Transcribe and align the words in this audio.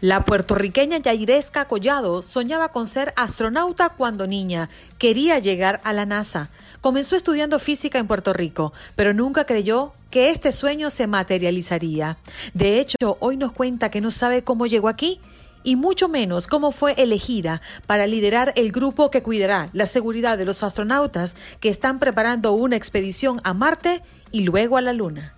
La 0.00 0.24
puertorriqueña 0.24 0.96
Yairesca 0.96 1.66
Collado 1.66 2.22
soñaba 2.22 2.72
con 2.72 2.86
ser 2.86 3.12
astronauta 3.16 3.90
cuando 3.90 4.26
niña. 4.26 4.70
Quería 4.96 5.38
llegar 5.40 5.78
a 5.84 5.92
la 5.92 6.06
NASA. 6.06 6.48
Comenzó 6.80 7.16
estudiando 7.16 7.58
física 7.58 7.98
en 7.98 8.06
Puerto 8.06 8.32
Rico, 8.32 8.72
pero 8.96 9.12
nunca 9.12 9.44
creyó 9.44 9.92
que 10.10 10.30
este 10.30 10.52
sueño 10.52 10.88
se 10.88 11.06
materializaría. 11.06 12.16
De 12.54 12.80
hecho, 12.80 13.18
hoy 13.20 13.36
nos 13.36 13.52
cuenta 13.52 13.90
que 13.90 14.00
no 14.00 14.10
sabe 14.10 14.42
cómo 14.42 14.66
llegó 14.66 14.88
aquí 14.88 15.20
y 15.64 15.76
mucho 15.76 16.08
menos 16.08 16.46
cómo 16.46 16.72
fue 16.72 16.94
elegida 16.96 17.60
para 17.86 18.06
liderar 18.06 18.54
el 18.56 18.72
grupo 18.72 19.10
que 19.10 19.22
cuidará 19.22 19.68
la 19.74 19.84
seguridad 19.84 20.38
de 20.38 20.46
los 20.46 20.62
astronautas 20.62 21.36
que 21.60 21.68
están 21.68 21.98
preparando 21.98 22.52
una 22.52 22.76
expedición 22.76 23.42
a 23.44 23.52
Marte 23.52 24.02
y 24.32 24.44
luego 24.44 24.78
a 24.78 24.80
la 24.80 24.94
Luna. 24.94 25.34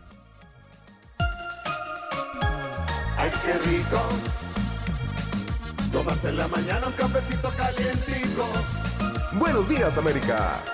¡Ay, 3.16 3.30
qué 3.44 3.58
rico! 3.68 4.41
Tomarse 5.92 6.30
en 6.30 6.38
la 6.38 6.48
mañana 6.48 6.86
un 6.86 6.94
cafecito 6.94 7.50
calientico. 7.50 8.48
Buenos 9.34 9.68
días, 9.68 9.98
América. 9.98 10.64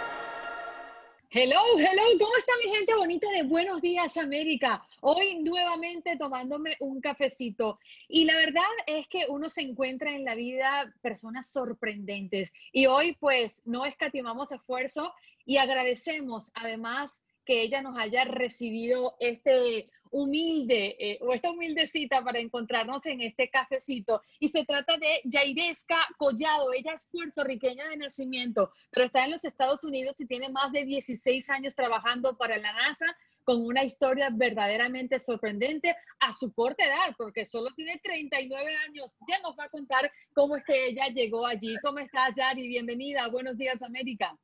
Hello, 1.30 1.58
hello, 1.76 2.02
¿cómo 2.18 2.36
está 2.38 2.52
mi 2.64 2.70
gente 2.70 2.94
bonita 2.94 3.28
de 3.32 3.42
Buenos 3.42 3.82
Días 3.82 4.16
América? 4.16 4.82
Hoy 5.02 5.42
nuevamente 5.42 6.16
tomándome 6.16 6.76
un 6.80 7.00
cafecito 7.00 7.78
y 8.08 8.24
la 8.24 8.34
verdad 8.36 8.62
es 8.86 9.06
que 9.08 9.26
uno 9.28 9.50
se 9.50 9.60
encuentra 9.60 10.14
en 10.14 10.24
la 10.24 10.34
vida 10.34 10.90
personas 11.02 11.50
sorprendentes 11.50 12.52
y 12.72 12.86
hoy 12.86 13.14
pues 13.20 13.60
no 13.66 13.84
escatimamos 13.84 14.52
esfuerzo 14.52 15.12
y 15.44 15.58
agradecemos 15.58 16.50
además 16.54 17.22
que 17.44 17.62
ella 17.62 17.82
nos 17.82 17.98
haya 17.98 18.24
recibido 18.24 19.16
este 19.20 19.90
humilde 20.10 20.96
eh, 20.98 21.18
o 21.20 21.32
esta 21.32 21.50
humilde 21.50 21.86
cita 21.86 22.22
para 22.22 22.38
encontrarnos 22.38 23.04
en 23.06 23.20
este 23.20 23.48
cafecito. 23.48 24.22
Y 24.40 24.48
se 24.48 24.64
trata 24.64 24.96
de 24.96 25.20
Yairesca 25.24 25.98
Collado. 26.16 26.72
Ella 26.72 26.92
es 26.94 27.06
puertorriqueña 27.10 27.88
de 27.88 27.96
nacimiento, 27.96 28.72
pero 28.90 29.06
está 29.06 29.24
en 29.24 29.32
los 29.32 29.44
Estados 29.44 29.84
Unidos 29.84 30.20
y 30.20 30.26
tiene 30.26 30.48
más 30.48 30.72
de 30.72 30.84
16 30.84 31.50
años 31.50 31.74
trabajando 31.74 32.36
para 32.36 32.58
la 32.58 32.72
NASA 32.72 33.06
con 33.48 33.64
una 33.64 33.82
historia 33.82 34.28
verdaderamente 34.30 35.18
sorprendente 35.18 35.96
a 36.20 36.34
su 36.34 36.52
corta 36.52 36.84
edad, 36.84 37.14
porque 37.16 37.46
solo 37.46 37.70
tiene 37.74 37.98
39 38.04 38.76
años. 38.86 39.16
Ya 39.26 39.38
nos 39.40 39.58
va 39.58 39.64
a 39.64 39.68
contar 39.70 40.12
cómo 40.34 40.56
es 40.56 40.64
que 40.64 40.88
ella 40.88 41.06
llegó 41.08 41.46
allí. 41.46 41.74
¿Cómo 41.82 41.98
estás, 41.98 42.34
Yari? 42.36 42.68
Bienvenida. 42.68 43.26
Buenos 43.28 43.56
días, 43.56 43.82
América. 43.82 44.36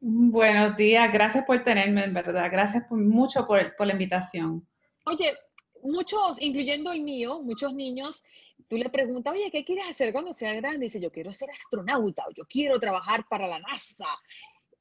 Buenos 0.00 0.74
días. 0.74 1.12
Gracias 1.12 1.44
por 1.44 1.62
tenerme, 1.62 2.04
en 2.04 2.14
verdad. 2.14 2.48
Gracias 2.50 2.84
mucho 2.90 3.46
por, 3.46 3.76
por 3.76 3.86
la 3.86 3.92
invitación. 3.92 4.66
Oye, 5.06 5.36
muchos, 5.82 6.40
incluyendo 6.40 6.92
el 6.92 7.00
mío, 7.00 7.40
muchos 7.40 7.72
niños, 7.72 8.24
tú 8.68 8.76
le 8.76 8.90
preguntas, 8.90 9.32
oye, 9.34 9.50
¿qué 9.52 9.64
quieres 9.64 9.88
hacer 9.88 10.12
cuando 10.12 10.32
seas 10.32 10.56
grande? 10.56 10.86
dice, 10.86 11.00
yo 11.00 11.12
quiero 11.12 11.32
ser 11.32 11.50
astronauta 11.50 12.24
o 12.26 12.32
yo 12.32 12.44
quiero 12.46 12.80
trabajar 12.80 13.24
para 13.28 13.46
la 13.46 13.60
NASA. 13.60 14.06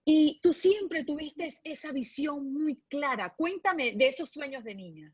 Y 0.04 0.40
tú 0.42 0.54
siempre 0.54 1.04
tuviste 1.04 1.50
esa 1.64 1.92
visión 1.92 2.52
muy 2.52 2.80
clara. 2.90 3.34
Cuéntame 3.36 3.94
de 3.94 4.08
esos 4.08 4.30
sueños 4.30 4.64
de 4.64 4.76
niña. 4.76 5.14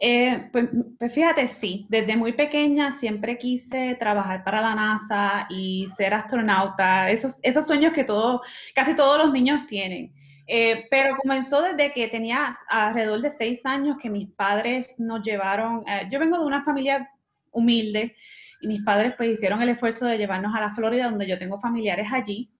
Eh, 0.00 0.48
pues, 0.50 0.68
pues, 0.98 1.14
fíjate, 1.14 1.46
sí, 1.46 1.86
desde 1.88 2.16
muy 2.16 2.32
pequeña 2.32 2.90
siempre 2.90 3.38
quise 3.38 3.94
trabajar 3.94 4.42
para 4.44 4.60
la 4.60 4.74
NASA 4.74 5.46
y 5.48 5.86
ser 5.94 6.14
astronauta, 6.14 7.10
esos, 7.10 7.38
esos 7.42 7.66
sueños 7.66 7.92
que 7.92 8.04
todo, 8.04 8.42
casi 8.74 8.94
todos 8.94 9.18
los 9.18 9.32
niños 9.32 9.66
tienen. 9.66 10.12
Eh, 10.46 10.86
pero 10.90 11.16
comenzó 11.16 11.62
desde 11.62 11.92
que 11.92 12.08
tenía 12.08 12.56
alrededor 12.68 13.20
de 13.20 13.30
seis 13.30 13.64
años 13.64 13.96
que 14.02 14.10
mis 14.10 14.28
padres 14.30 14.98
nos 14.98 15.22
llevaron, 15.22 15.84
eh, 15.88 16.08
yo 16.10 16.18
vengo 16.18 16.38
de 16.38 16.46
una 16.46 16.64
familia 16.64 17.08
humilde 17.52 18.16
y 18.60 18.66
mis 18.66 18.82
padres 18.82 19.14
pues 19.16 19.30
hicieron 19.30 19.62
el 19.62 19.68
esfuerzo 19.68 20.06
de 20.06 20.18
llevarnos 20.18 20.54
a 20.54 20.60
la 20.60 20.74
Florida 20.74 21.08
donde 21.08 21.26
yo 21.26 21.38
tengo 21.38 21.58
familiares 21.58 22.08
allí. 22.12 22.50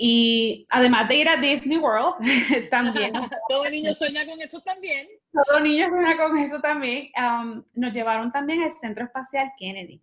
Y 0.00 0.64
además 0.70 1.08
de 1.08 1.16
ir 1.16 1.28
a 1.28 1.36
Disney 1.36 1.76
World, 1.76 2.14
también. 2.70 3.12
Todo 3.48 3.68
niño 3.68 3.92
sueña 3.92 4.24
con 4.26 4.40
eso 4.40 4.60
también. 4.60 5.08
Todo 5.32 5.60
niño 5.60 5.88
sueña 5.88 6.16
con 6.16 6.38
eso 6.38 6.60
también. 6.60 7.10
Um, 7.16 7.64
nos 7.74 7.92
llevaron 7.92 8.30
también 8.30 8.62
al 8.62 8.70
Centro 8.70 9.04
Espacial 9.04 9.50
Kennedy. 9.58 10.00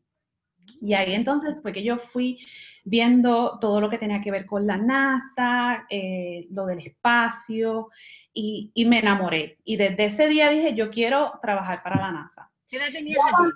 Y 0.82 0.94
ahí 0.94 1.14
entonces 1.14 1.60
fue 1.62 1.72
que 1.72 1.84
yo 1.84 1.98
fui 1.98 2.46
viendo 2.86 3.58
todo 3.60 3.82
lo 3.82 3.90
que 3.90 3.98
tenía 3.98 4.22
que 4.22 4.32
ver 4.32 4.46
con 4.46 4.66
la 4.66 4.78
NASA, 4.78 5.86
eh, 5.90 6.46
lo 6.52 6.68
del 6.68 6.80
espacio, 6.80 7.90
y, 8.32 8.72
me 8.88 9.00
enamoré. 9.00 9.58
Y 9.66 9.76
desde 9.76 10.06
ese 10.06 10.28
día 10.28 10.50
dije, 10.50 10.76
yo 10.76 10.92
quiero 10.92 11.34
trabajar 11.42 11.82
para 11.84 12.00
la 12.00 12.12
NASA. 12.12 12.52
¿Qué 12.70 12.78
edad 12.78 12.92
tenías 12.92 13.18
allí? 13.18 13.52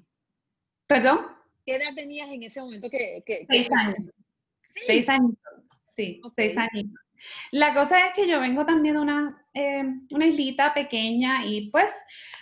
¿Perdón? 0.87 1.27
¿Qué 1.65 1.75
edad 1.75 1.93
tenías 1.95 2.29
en 2.29 2.43
ese 2.43 2.59
momento? 2.59 2.89
Que, 2.89 3.23
seis 3.47 3.67
años. 3.71 4.11
Seis 4.67 5.09
años, 5.09 5.31
sí, 5.85 6.21
seis 6.35 6.57
años. 6.57 6.85
La 7.51 7.73
cosa 7.73 8.07
es 8.07 8.13
que 8.13 8.27
yo 8.27 8.39
vengo 8.39 8.65
también 8.65 8.95
de 8.95 9.01
una, 9.01 9.45
eh, 9.53 9.83
una 10.11 10.25
islita 10.25 10.73
pequeña 10.73 11.45
y 11.45 11.69
pues 11.69 11.91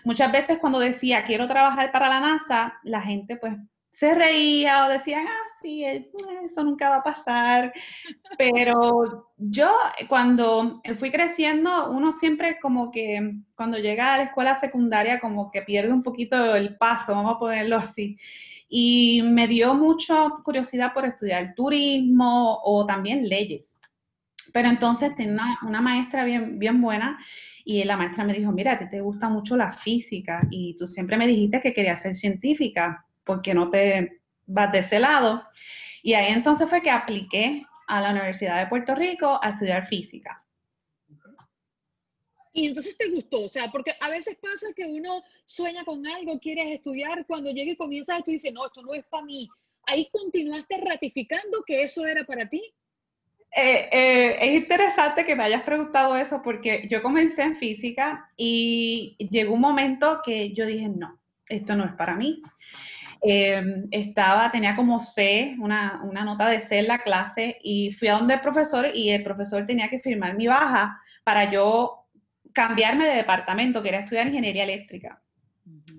muchas 0.03 0.31
veces 0.31 0.59
cuando 0.59 0.79
decía 0.79 1.25
quiero 1.25 1.47
trabajar 1.47 1.91
para 1.91 2.09
la 2.09 2.19
NASA, 2.19 2.77
la 2.83 3.01
gente 3.01 3.37
pues 3.37 3.57
se 3.97 4.13
reía 4.13 4.85
o 4.85 4.89
decía, 4.89 5.23
ah, 5.27 5.47
sí, 5.59 5.83
eh, 5.83 6.11
eso 6.45 6.63
nunca 6.63 6.87
va 6.87 6.97
a 6.97 7.03
pasar. 7.03 7.73
Pero 8.37 9.31
yo 9.37 9.73
cuando 10.07 10.83
fui 10.99 11.11
creciendo, 11.11 11.89
uno 11.89 12.11
siempre 12.11 12.59
como 12.59 12.91
que 12.91 13.39
cuando 13.55 13.79
llega 13.79 14.13
a 14.13 14.17
la 14.17 14.23
escuela 14.25 14.53
secundaria 14.59 15.19
como 15.19 15.49
que 15.49 15.63
pierde 15.63 15.91
un 15.91 16.03
poquito 16.03 16.55
el 16.55 16.77
paso, 16.77 17.15
vamos 17.15 17.35
a 17.35 17.39
ponerlo 17.39 17.77
así. 17.77 18.15
Y 18.69 19.23
me 19.23 19.47
dio 19.47 19.73
mucha 19.73 20.29
curiosidad 20.43 20.93
por 20.93 21.05
estudiar 21.05 21.55
turismo 21.55 22.59
o 22.63 22.85
también 22.85 23.27
leyes. 23.27 23.79
Pero 24.53 24.69
entonces 24.69 25.15
tenía 25.15 25.57
una, 25.63 25.81
maestra 25.81 26.23
bien, 26.23 26.59
bien 26.59 26.81
buena 26.81 27.17
y 27.65 27.83
la 27.83 27.97
maestra 27.97 28.23
me 28.25 28.33
dijo, 28.33 28.51
mira, 28.51 28.73
a 28.73 28.79
ti 28.79 28.87
te 28.89 29.01
gusta 29.01 29.27
mucho 29.27 29.57
la 29.57 29.73
física 29.73 30.47
y 30.51 30.77
tú 30.77 30.87
siempre 30.87 31.17
me 31.17 31.25
dijiste 31.25 31.61
que 31.61 31.73
querías 31.73 31.99
ser 31.99 32.13
científica 32.15 33.06
porque 33.27 33.53
no 33.53 33.69
te 33.69 34.21
vas 34.47 34.71
de 34.71 34.79
ese 34.79 34.99
lado. 34.99 35.43
Y 36.01 36.13
ahí 36.13 36.31
entonces 36.31 36.67
fue 36.67 36.81
que 36.81 36.89
apliqué 36.89 37.63
a 37.87 38.01
la 38.01 38.11
Universidad 38.11 38.59
de 38.59 38.67
Puerto 38.67 38.95
Rico 38.95 39.39
a 39.43 39.49
estudiar 39.49 39.85
física. 39.85 40.43
Y 42.53 42.65
entonces 42.65 42.97
te 42.97 43.09
gustó, 43.09 43.41
o 43.41 43.49
sea, 43.49 43.69
porque 43.71 43.91
a 43.99 44.09
veces 44.09 44.35
pasa 44.41 44.65
que 44.75 44.83
uno 44.83 45.21
sueña 45.45 45.85
con 45.85 46.07
algo, 46.07 46.39
quieres 46.39 46.69
estudiar, 46.69 47.23
cuando 47.27 47.51
llega 47.51 47.73
y 47.73 47.75
comienzas, 47.75 48.25
tú 48.25 48.31
dices, 48.31 48.51
no, 48.51 48.65
esto 48.65 48.81
no 48.81 48.95
es 48.95 49.05
para 49.05 49.25
mí. 49.25 49.47
Ahí 49.83 50.09
continuaste 50.11 50.77
ratificando 50.83 51.63
que 51.67 51.83
eso 51.83 52.07
era 52.07 52.25
para 52.25 52.49
ti. 52.49 52.63
Eh, 53.55 53.89
eh, 53.91 54.37
es 54.41 54.55
interesante 54.55 55.23
que 55.23 55.35
me 55.35 55.43
hayas 55.43 55.61
preguntado 55.61 56.15
eso 56.15 56.41
porque 56.43 56.87
yo 56.89 57.03
comencé 57.03 57.43
en 57.43 57.55
física 57.55 58.31
y 58.35 59.15
llegó 59.19 59.53
un 59.53 59.61
momento 59.61 60.21
que 60.25 60.51
yo 60.53 60.65
dije, 60.65 60.89
no, 60.89 61.15
esto 61.47 61.75
no 61.75 61.85
es 61.85 61.93
para 61.93 62.15
mí. 62.15 62.41
Em, 63.21 63.87
estaba, 63.91 64.51
tenía 64.51 64.75
como 64.75 64.99
C, 64.99 65.55
una, 65.59 66.01
una, 66.03 66.23
nota 66.23 66.47
de 66.47 66.61
C 66.61 66.79
en 66.79 66.87
la 66.87 66.99
clase 66.99 67.57
y 67.63 67.91
fui 67.91 68.07
a 68.07 68.13
donde 68.13 68.35
el 68.35 68.41
profesor 68.41 68.87
y 68.93 69.09
el 69.09 69.23
profesor 69.23 69.65
tenía 69.65 69.89
que 69.89 69.99
firmar 69.99 70.35
mi 70.35 70.47
baja 70.47 70.99
para 71.23 71.51
yo 71.51 72.05
cambiarme 72.53 73.07
de 73.07 73.15
departamento, 73.15 73.83
quería 73.83 74.01
estudiar 74.01 74.27
ingeniería 74.27 74.63
eléctrica. 74.63 75.21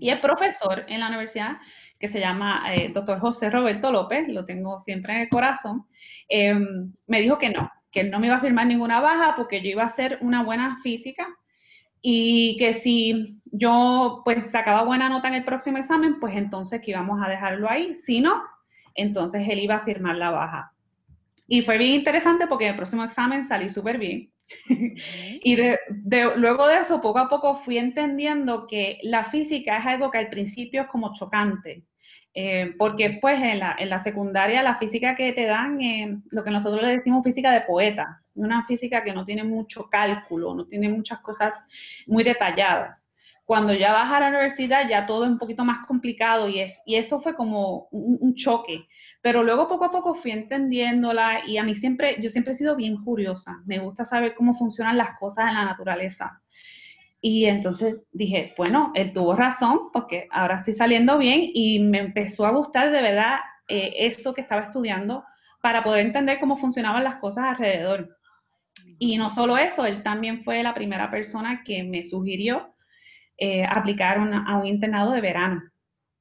Y 0.01 0.11
el 0.11 0.21
profesor 0.21 0.85
en 0.89 1.01
la 1.01 1.09
universidad, 1.09 1.59
que 1.99 2.09
se 2.09 2.21
llama 2.21 2.73
eh, 2.73 2.91
doctor 2.93 3.19
José 3.19 3.51
Roberto 3.51 3.91
López, 3.91 4.29
lo 4.29 4.45
tengo 4.45 4.79
siempre 4.81 5.15
en 5.15 5.21
el 5.21 5.29
corazón, 5.29 5.87
em, 6.29 6.93
me 7.07 7.21
dijo 7.21 7.39
que 7.39 7.51
no, 7.51 7.71
que 7.91 8.01
él 8.01 8.11
no 8.11 8.21
me 8.21 8.27
iba 8.27 8.37
a 8.37 8.41
firmar 8.41 8.67
ninguna 8.67 9.01
baja 9.01 9.35
porque 9.37 9.61
yo 9.61 9.71
iba 9.71 9.83
a 9.83 9.87
hacer 9.87 10.19
una 10.21 10.43
buena 10.43 10.79
física 10.83 11.29
y 12.01 12.57
que 12.59 12.75
si 12.75 13.41
yo 13.53 14.23
pues 14.25 14.51
sacaba 14.51 14.85
buena 14.85 15.09
nota 15.09 15.29
en 15.29 15.35
el 15.35 15.45
próximo 15.45 15.79
examen, 15.79 16.21
pues 16.21 16.37
entonces 16.37 16.81
que 16.81 16.93
íbamos 16.93 17.21
a 17.25 17.29
dejarlo 17.29 17.69
ahí. 17.69 17.95
Si 17.95 18.21
no, 18.21 18.43
entonces 18.95 19.47
él 19.49 19.59
iba 19.59 19.77
a 19.77 19.85
firmar 19.85 20.17
la 20.17 20.31
baja. 20.31 20.73
Y 21.47 21.63
fue 21.63 21.79
bien 21.79 21.95
interesante 21.95 22.47
porque 22.47 22.67
en 22.67 22.73
el 22.73 22.77
próximo 22.77 23.05
examen 23.05 23.45
salí 23.45 23.69
súper 23.69 23.99
bien. 23.99 24.31
y 25.43 25.57
de, 25.57 25.79
luego 26.37 26.67
de 26.69 26.79
eso, 26.79 27.01
poco 27.01 27.19
a 27.19 27.29
poco 27.29 27.55
fui 27.55 27.79
entendiendo 27.79 28.67
que 28.67 28.99
la 29.03 29.25
física 29.25 29.79
es 29.79 29.87
algo 29.87 30.11
que 30.11 30.19
al 30.19 30.29
principio 30.29 30.83
es 30.83 30.89
como 30.89 31.13
chocante. 31.15 31.85
Eh, 32.35 32.75
porque 32.79 33.19
pues 33.21 33.43
en 33.43 33.59
la, 33.59 33.99
secundaria 33.99 34.63
la 34.63 34.77
física 34.77 35.17
que 35.17 35.33
te 35.33 35.47
dan, 35.47 35.81
eh, 35.81 36.21
lo 36.31 36.45
que 36.45 36.51
nosotros 36.51 36.83
le 36.83 36.97
decimos 36.97 37.25
física 37.25 37.51
de 37.53 37.63
poeta, 37.63 38.23
una 38.35 38.65
física 38.65 39.03
que 39.03 39.13
no 39.13 39.25
tiene 39.25 39.45
mucho 39.45 39.89
cálculo, 39.91 40.55
no 40.55 40.67
tiene 40.67 40.89
muchas 40.89 41.21
cosas 41.21 41.65
muy 42.07 42.23
detalladas. 42.25 43.11
Cuando 43.45 43.73
ya 43.73 43.93
vas 43.93 44.13
a 44.13 44.21
la 44.21 44.29
universidad 44.29 44.89
ya 44.89 45.07
todo 45.07 45.25
es 45.25 45.31
un 45.31 45.39
poquito 45.39 45.65
más 45.65 45.87
complicado 45.87 46.49
y, 46.49 46.61
es, 46.61 46.83
y 46.85 46.97
eso 46.97 47.19
fue 47.19 47.35
como 47.35 47.89
un, 47.91 48.35
choque. 48.35 48.87
Pero 49.23 49.43
luego 49.43 49.69
poco 49.69 49.87
a 49.87 49.91
poco 49.91 50.13
fui 50.13 50.33
entendiéndola 50.33 51.41
y 51.47 51.57
a 51.57 51.65
mí 51.65 51.75
siempre, 51.75 52.19
yo 52.21 52.29
siempre 52.29 52.53
he 52.53 52.57
sido 52.57 52.77
bien 52.77 53.03
curiosa. 53.03 53.57
Me 53.65 53.79
gusta 53.79 54.05
saber 54.05 54.35
cómo 54.35 54.53
funcionan 54.53 54.99
las 54.99 55.19
cosas 55.19 55.49
en 55.49 55.55
la 55.55 55.65
naturaleza. 55.65 56.43
Y 57.21 57.47
entonces 57.47 57.97
dije, 58.13 58.55
bueno, 58.57 58.93
él 58.95 59.13
tuvo 59.13 59.35
razón 59.35 59.91
porque 59.93 60.29
ahora 60.31 60.59
estoy 60.59 60.75
saliendo 60.75 61.19
bien 61.19 61.43
y 61.53 61.81
me 61.81 61.99
empezó 61.99 62.47
a 62.47 62.53
gustar 62.53 62.91
de 62.91 63.03
verdad 63.03 63.39
eh, 63.69 63.93
eso 63.99 64.35
que 64.35 64.41
estaba 64.41 64.63
estudiando 64.63 65.25
para 65.61 65.83
poder 65.83 66.07
entender 66.07 66.39
cómo 66.39 66.57
funcionaban 66.57 67.05
las 67.05 67.17
cosas 67.17 67.45
alrededor. 67.45 68.17
Y 68.99 69.19
no 69.19 69.31
solo 69.31 69.59
eso, 69.59 69.85
él 69.85 70.03
también 70.03 70.43
fue 70.43 70.63
la 70.63 70.75
primera 70.75 71.11
persona 71.11 71.63
que 71.65 71.83
me 71.83 72.03
sugirió 72.03 72.75
eh, 73.37 73.65
aplicar 73.65 74.19
a 74.19 74.57
un 74.57 74.67
internado 74.67 75.13
de 75.13 75.21
verano. 75.21 75.63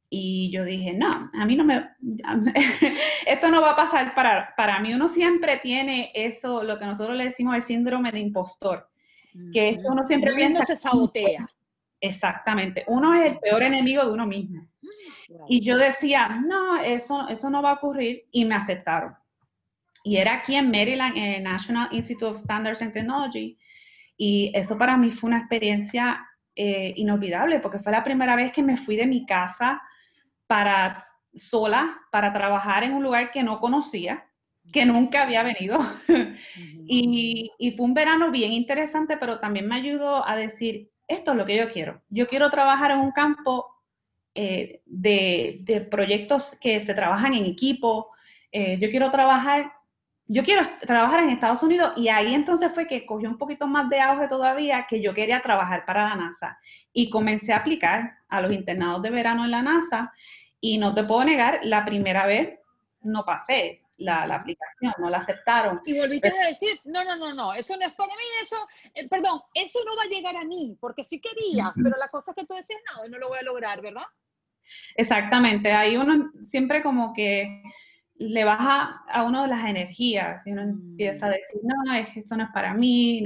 Y 0.09 0.51
yo 0.51 0.63
dije, 0.63 0.93
no, 0.93 1.29
a 1.33 1.45
mí 1.45 1.55
no 1.55 1.65
me, 1.65 1.89
esto 3.25 3.51
no 3.51 3.61
va 3.61 3.71
a 3.71 3.75
pasar 3.75 4.15
para, 4.15 4.53
para 4.55 4.79
mí. 4.79 4.93
Uno 4.93 5.07
siempre 5.07 5.57
tiene 5.57 6.11
eso, 6.13 6.63
lo 6.63 6.79
que 6.79 6.85
nosotros 6.85 7.17
le 7.17 7.25
decimos 7.25 7.55
el 7.55 7.61
síndrome 7.61 8.11
de 8.11 8.19
impostor, 8.19 8.89
que 9.53 9.77
uno 9.83 10.05
siempre 10.05 10.33
piensa... 10.35 10.65
se 10.65 10.75
sabotea. 10.75 11.47
Exactamente, 11.99 12.83
uno 12.87 13.13
es 13.15 13.31
el 13.31 13.39
peor 13.39 13.63
enemigo 13.63 14.03
de 14.03 14.11
uno 14.11 14.27
mismo. 14.27 14.67
Y 15.47 15.61
yo 15.61 15.77
decía, 15.77 16.39
no, 16.45 16.77
eso, 16.77 17.27
eso 17.27 17.49
no 17.49 17.61
va 17.61 17.71
a 17.71 17.73
ocurrir 17.73 18.25
y 18.31 18.45
me 18.45 18.55
aceptaron. 18.55 19.15
Y 20.03 20.17
era 20.17 20.35
aquí 20.35 20.55
en 20.55 20.69
Maryland, 20.69 21.17
en 21.17 21.23
el 21.33 21.43
National 21.43 21.89
Institute 21.91 22.25
of 22.25 22.37
Standards 22.37 22.81
and 22.81 22.93
Technology. 22.93 23.57
Y 24.15 24.51
eso 24.53 24.77
para 24.77 24.95
mí 24.95 25.11
fue 25.11 25.27
una 25.27 25.39
experiencia 25.39 26.25
eh, 26.55 26.93
inolvidable 26.95 27.59
porque 27.59 27.79
fue 27.79 27.91
la 27.91 28.03
primera 28.03 28.35
vez 28.35 28.51
que 28.51 28.63
me 28.63 28.77
fui 28.77 28.95
de 28.95 29.05
mi 29.05 29.25
casa 29.25 29.81
para 30.47 31.07
sola, 31.33 31.99
para 32.11 32.31
trabajar 32.31 32.83
en 32.83 32.93
un 32.93 33.03
lugar 33.03 33.31
que 33.31 33.43
no 33.43 33.59
conocía, 33.59 34.26
que 34.71 34.85
nunca 34.85 35.23
había 35.23 35.43
venido. 35.43 35.79
y, 36.87 37.51
y, 37.57 37.71
fue 37.71 37.85
un 37.85 37.93
verano 37.93 38.31
bien 38.31 38.53
interesante, 38.53 39.17
pero 39.17 39.39
también 39.39 39.67
me 39.67 39.75
ayudó 39.75 40.27
a 40.27 40.35
decir, 40.35 40.91
esto 41.07 41.31
es 41.31 41.37
lo 41.37 41.45
que 41.45 41.55
yo 41.55 41.69
quiero. 41.69 42.01
Yo 42.09 42.27
quiero 42.27 42.49
trabajar 42.49 42.91
en 42.91 42.99
un 42.99 43.11
campo 43.11 43.77
eh, 44.39 44.81
de, 44.85 45.59
de, 45.61 45.81
proyectos 45.81 46.55
que 46.61 46.79
se 46.79 46.93
trabajan 46.93 47.33
en 47.33 47.45
equipo. 47.45 48.11
Eh, 48.51 48.77
yo 48.79 48.89
quiero 48.91 49.09
trabajar, 49.09 49.73
yo 50.27 50.43
quiero 50.43 50.61
trabajar 50.79 51.21
en 51.21 51.29
Estados 51.29 51.63
Unidos 51.63 51.93
y 51.95 52.09
ahí 52.09 52.35
entonces 52.35 52.71
fue 52.71 52.85
que 52.85 53.05
cogió 53.05 53.29
un 53.29 53.39
poquito 53.39 53.65
más 53.65 53.89
de 53.89 53.99
auge 53.99 54.27
todavía 54.27 54.85
que 54.87 55.01
yo 55.01 55.13
quería 55.13 55.41
trabajar 55.41 55.85
para 55.85 56.09
la 56.09 56.15
NASA 56.15 56.59
y 56.93 57.09
comencé 57.09 57.51
a 57.51 57.57
aplicar 57.57 58.17
a 58.29 58.41
los 58.41 58.51
internados 58.51 59.01
de 59.01 59.09
verano 59.09 59.43
en 59.43 59.51
la 59.51 59.63
NASA 59.63 60.13
y 60.61 60.77
no 60.77 60.93
te 60.93 61.03
puedo 61.03 61.23
negar, 61.23 61.61
la 61.63 61.83
primera 61.83 62.27
vez 62.27 62.59
no 63.01 63.25
pasé 63.25 63.86
la, 63.97 64.23
aplicación, 64.23 64.93
no 64.99 65.09
la 65.09 65.17
aceptaron. 65.17 65.81
Y 65.85 65.97
volviste 65.97 66.27
a 66.27 66.47
decir, 66.47 66.79
no, 66.85 67.03
no, 67.03 67.15
no, 67.15 67.33
no, 67.33 67.53
eso 67.53 67.75
no 67.77 67.85
es 67.85 67.93
para 67.93 68.13
mí, 68.13 68.23
eso, 68.41 68.55
eh, 68.93 69.07
perdón, 69.09 69.41
eso 69.53 69.79
no 69.85 69.95
va 69.95 70.03
a 70.03 70.07
llegar 70.07 70.35
a 70.35 70.45
mí, 70.45 70.77
porque 70.79 71.03
sí 71.03 71.19
quería, 71.19 71.73
pero 71.75 71.95
la 71.97 72.09
cosa 72.09 72.31
es 72.31 72.35
que 72.35 72.45
tú 72.45 72.53
decías, 72.53 72.79
no, 72.95 73.07
no 73.07 73.17
lo 73.17 73.29
voy 73.29 73.39
a 73.39 73.43
lograr, 73.43 73.81
¿verdad? 73.81 74.05
Exactamente, 74.95 75.71
ahí 75.71 75.97
uno 75.97 76.31
siempre 76.39 76.83
como 76.83 77.13
que 77.13 77.63
le 78.19 78.43
baja 78.43 79.03
a 79.09 79.23
uno 79.23 79.43
de 79.43 79.49
las 79.49 79.65
energías 79.65 80.45
y 80.47 80.51
uno 80.51 80.63
empieza 80.63 81.27
a 81.27 81.29
mm. 81.29 81.31
decir, 81.31 81.61
no, 81.63 81.93
esto 81.93 82.35
no 82.35 82.43
es 82.45 82.49
para 82.51 82.73
mí, 82.73 83.23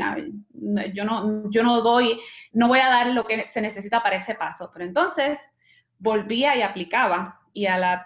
yo, 0.93 1.05
no, 1.05 1.49
yo 1.49 1.63
no 1.63 1.81
doy, 1.81 2.19
no 2.51 2.67
voy 2.67 2.79
a 2.79 2.89
dar 2.89 3.07
lo 3.07 3.25
que 3.25 3.47
se 3.47 3.61
necesita 3.61 4.03
para 4.03 4.17
ese 4.17 4.35
paso. 4.35 4.69
Pero 4.73 4.85
entonces 4.85 5.55
volvía 5.97 6.57
y 6.57 6.61
aplicaba 6.61 7.39
y 7.53 7.67
a 7.67 7.77
la, 7.77 8.05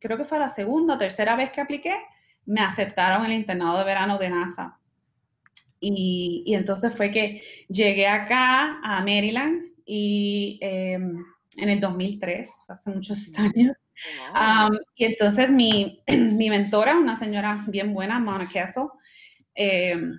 creo 0.00 0.16
que 0.16 0.24
fue 0.24 0.38
la 0.38 0.48
segunda 0.48 0.94
o 0.94 0.98
tercera 0.98 1.36
vez 1.36 1.50
que 1.50 1.60
apliqué, 1.60 1.94
me 2.46 2.60
aceptaron 2.60 3.24
el 3.26 3.32
internado 3.32 3.78
de 3.78 3.84
verano 3.84 4.18
de 4.18 4.30
NASA. 4.30 4.78
Y, 5.80 6.42
y 6.46 6.54
entonces 6.54 6.96
fue 6.96 7.10
que 7.10 7.42
llegué 7.68 8.06
acá 8.06 8.80
a 8.82 9.00
Maryland 9.00 9.72
y... 9.84 10.58
Eh, 10.62 10.98
en 11.56 11.68
el 11.68 11.80
2003, 11.80 12.50
hace 12.68 12.90
muchos 12.90 13.32
años. 13.38 13.76
y 14.96 15.04
entonces 15.04 15.50
mi, 15.50 16.02
mi, 16.08 16.50
mentora, 16.50 16.96
una 16.96 17.16
señora 17.16 17.64
bien 17.68 17.94
buena, 17.94 18.18
Mona 18.18 18.48
Castle, 18.52 18.88
em, 19.54 20.18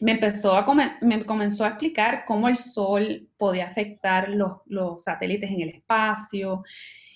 me, 0.00 0.12
empezó 0.12 0.56
a 0.56 0.66
me 1.00 1.24
comenzó 1.24 1.64
a 1.64 1.68
explicar 1.68 2.24
cómo 2.26 2.48
el 2.48 2.56
sol 2.56 3.28
podía 3.38 3.66
afectar 3.66 4.28
los, 4.28 4.58
los, 4.66 5.04
satélites 5.04 5.50
en 5.50 5.62
el 5.62 5.68
espacio 5.70 6.62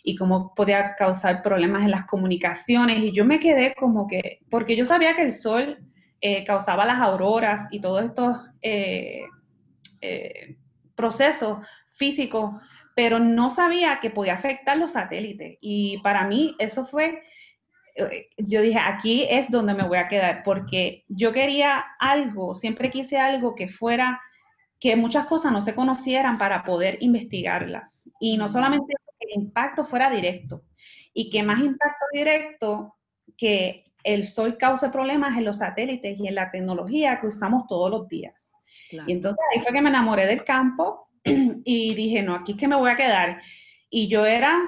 y 0.02 0.16
cómo 0.16 0.54
podía 0.54 0.94
causar 0.96 1.42
problemas 1.42 1.82
en 1.82 1.90
las 1.90 2.06
comunicaciones. 2.06 2.98
Y 2.98 3.12
yo 3.12 3.24
me 3.24 3.40
quedé 3.40 3.74
como 3.74 4.06
que, 4.06 4.40
porque 4.50 4.76
yo 4.76 4.86
sabía 4.86 5.14
que 5.14 5.22
el 5.22 5.32
sol 5.32 5.78
eh, 6.20 6.44
causaba 6.44 6.84
las 6.84 6.98
auroras 6.98 7.68
y 7.70 7.80
todos 7.80 8.04
estos 8.04 8.36
eh, 8.62 9.22
eh, 10.00 10.56
procesos 10.94 11.58
físicos 11.92 12.54
pero 12.94 13.18
no 13.18 13.48
sabía 13.48 13.98
que 13.98 14.10
podía 14.10 14.34
afectar 14.34 14.76
los 14.76 14.92
satélites. 14.92 15.56
Y 15.62 15.98
para 16.02 16.26
mí 16.26 16.54
eso 16.58 16.84
fue, 16.84 17.22
yo 18.36 18.60
dije, 18.60 18.78
aquí 18.78 19.26
es 19.28 19.50
donde 19.50 19.72
me 19.74 19.84
voy 19.84 19.96
a 19.98 20.08
quedar, 20.08 20.42
porque 20.42 21.04
yo 21.08 21.32
quería 21.32 21.82
algo, 21.98 22.54
siempre 22.54 22.90
quise 22.90 23.18
algo 23.18 23.54
que 23.54 23.68
fuera, 23.68 24.20
que 24.78 24.96
muchas 24.96 25.26
cosas 25.26 25.52
no 25.52 25.60
se 25.60 25.74
conocieran 25.74 26.36
para 26.36 26.62
poder 26.62 26.98
investigarlas. 27.00 28.08
Y 28.20 28.36
no 28.36 28.48
solamente 28.48 28.94
el 29.20 29.42
impacto 29.42 29.84
fuera 29.84 30.10
directo, 30.10 30.64
y 31.12 31.30
que 31.30 31.42
más 31.42 31.60
impacto 31.60 32.04
directo 32.12 32.96
que 33.36 33.84
el 34.04 34.24
sol 34.24 34.56
cause 34.56 34.88
problemas 34.88 35.36
en 35.36 35.44
los 35.44 35.58
satélites 35.58 36.18
y 36.18 36.26
en 36.26 36.34
la 36.34 36.50
tecnología 36.50 37.20
que 37.20 37.26
usamos 37.26 37.66
todos 37.68 37.90
los 37.90 38.08
días. 38.08 38.54
Y 38.90 39.12
entonces 39.12 39.40
ahí 39.54 39.62
fue 39.62 39.72
que 39.72 39.82
me 39.82 39.90
enamoré 39.90 40.26
del 40.26 40.44
campo 40.44 41.08
y 41.24 41.94
dije, 41.94 42.22
no, 42.22 42.34
aquí 42.34 42.52
es 42.52 42.58
que 42.58 42.68
me 42.68 42.76
voy 42.76 42.90
a 42.90 42.96
quedar. 42.96 43.40
Y 43.88 44.08
yo 44.08 44.26
era 44.26 44.60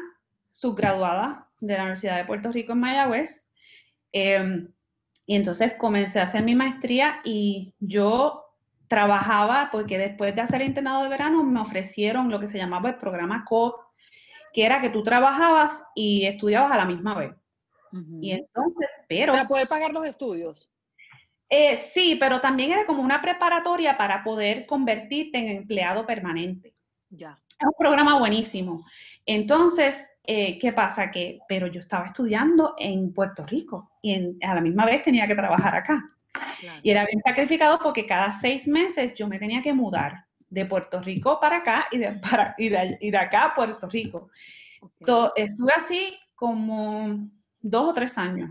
subgraduada 0.52 1.48
de 1.60 1.74
la 1.74 1.82
Universidad 1.82 2.16
de 2.16 2.24
Puerto 2.24 2.52
Rico 2.52 2.72
en 2.72 2.80
Mayagüez. 2.80 3.48
Em, 4.12 4.68
y 5.26 5.36
entonces 5.36 5.74
comencé 5.78 6.20
a 6.20 6.24
hacer 6.24 6.42
mi 6.42 6.54
maestría 6.54 7.20
y 7.24 7.74
yo 7.80 8.44
trabajaba, 8.88 9.70
porque 9.72 9.96
después 9.96 10.34
de 10.34 10.42
hacer 10.42 10.60
el 10.60 10.68
internado 10.68 11.02
de 11.02 11.08
verano 11.08 11.42
me 11.42 11.60
ofrecieron 11.60 12.30
lo 12.30 12.38
que 12.38 12.48
se 12.48 12.58
llamaba 12.58 12.90
el 12.90 12.96
programa 12.96 13.44
COD, 13.48 13.72
que 14.52 14.64
era 14.64 14.80
que 14.80 14.90
tú 14.90 15.02
trabajabas 15.02 15.84
y 15.94 16.26
estudiabas 16.26 16.72
a 16.72 16.76
la 16.76 16.84
misma 16.84 17.18
vez. 17.18 17.32
Y 18.20 18.30
entonces, 18.30 18.88
pero... 19.08 19.34
Para 19.34 19.48
poder 19.48 19.68
pagar 19.68 19.92
los 19.92 20.06
estudios. 20.06 20.70
Eh, 21.48 21.76
sí, 21.76 22.16
pero 22.18 22.40
también 22.40 22.72
era 22.72 22.86
como 22.86 23.02
una 23.02 23.20
preparatoria 23.20 23.98
para 23.98 24.24
poder 24.24 24.64
convertirte 24.64 25.38
en 25.38 25.48
empleado 25.48 26.06
permanente. 26.06 26.74
Ya. 27.10 27.38
Es 27.60 27.66
un 27.66 27.74
programa 27.78 28.18
buenísimo. 28.18 28.82
Entonces, 29.26 30.08
eh, 30.24 30.58
¿qué 30.58 30.72
pasa? 30.72 31.10
Que, 31.10 31.40
pero 31.46 31.66
yo 31.66 31.80
estaba 31.80 32.06
estudiando 32.06 32.74
en 32.78 33.12
Puerto 33.12 33.44
Rico 33.44 33.90
y 34.00 34.38
a 34.42 34.54
la 34.54 34.62
misma 34.62 34.86
vez 34.86 35.02
tenía 35.02 35.26
que 35.26 35.34
trabajar 35.34 35.74
acá. 35.74 36.02
Y 36.82 36.90
era 36.90 37.04
bien 37.04 37.20
sacrificado 37.24 37.78
porque 37.82 38.06
cada 38.06 38.32
seis 38.40 38.66
meses 38.66 39.14
yo 39.14 39.28
me 39.28 39.38
tenía 39.38 39.60
que 39.60 39.74
mudar 39.74 40.24
de 40.52 40.66
Puerto 40.66 41.00
Rico 41.00 41.40
para 41.40 41.58
acá 41.58 41.86
y 41.90 41.98
de, 41.98 42.12
para, 42.12 42.54
y 42.58 42.68
de, 42.68 43.18
acá 43.18 43.46
a 43.46 43.54
Puerto 43.54 43.88
Rico. 43.88 44.28
estuve 45.34 45.72
así 45.74 46.18
como 46.34 47.30
dos 47.60 47.88
o 47.88 47.92
tres 47.92 48.18
años. 48.18 48.50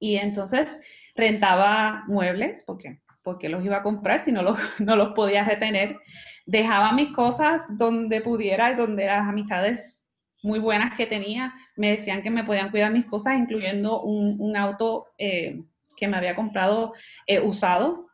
Y 0.00 0.16
entonces 0.16 0.80
rentaba 1.14 2.02
muebles, 2.08 2.64
porque, 2.66 3.00
porque 3.22 3.48
los 3.48 3.64
iba 3.64 3.76
a 3.76 3.82
comprar 3.84 4.18
si 4.18 4.32
no 4.32 4.42
los, 4.42 4.58
no 4.80 4.96
los 4.96 5.14
podía 5.14 5.44
retener. 5.44 5.96
Dejaba 6.44 6.92
mis 6.92 7.12
cosas 7.12 7.62
donde 7.68 8.20
pudiera 8.20 8.72
y 8.72 8.74
donde 8.74 9.06
las 9.06 9.28
amistades 9.28 10.04
muy 10.42 10.58
buenas 10.58 10.96
que 10.96 11.06
tenía 11.06 11.54
me 11.76 11.92
decían 11.92 12.20
que 12.22 12.30
me 12.30 12.42
podían 12.42 12.72
cuidar 12.72 12.92
mis 12.92 13.06
cosas, 13.06 13.38
incluyendo 13.38 14.02
un, 14.02 14.56
auto 14.56 15.06
eh, 15.18 15.62
que 15.96 16.08
me 16.08 16.16
había 16.16 16.34
comprado 16.34 16.94
eh, 17.28 17.38
usado. 17.38 18.08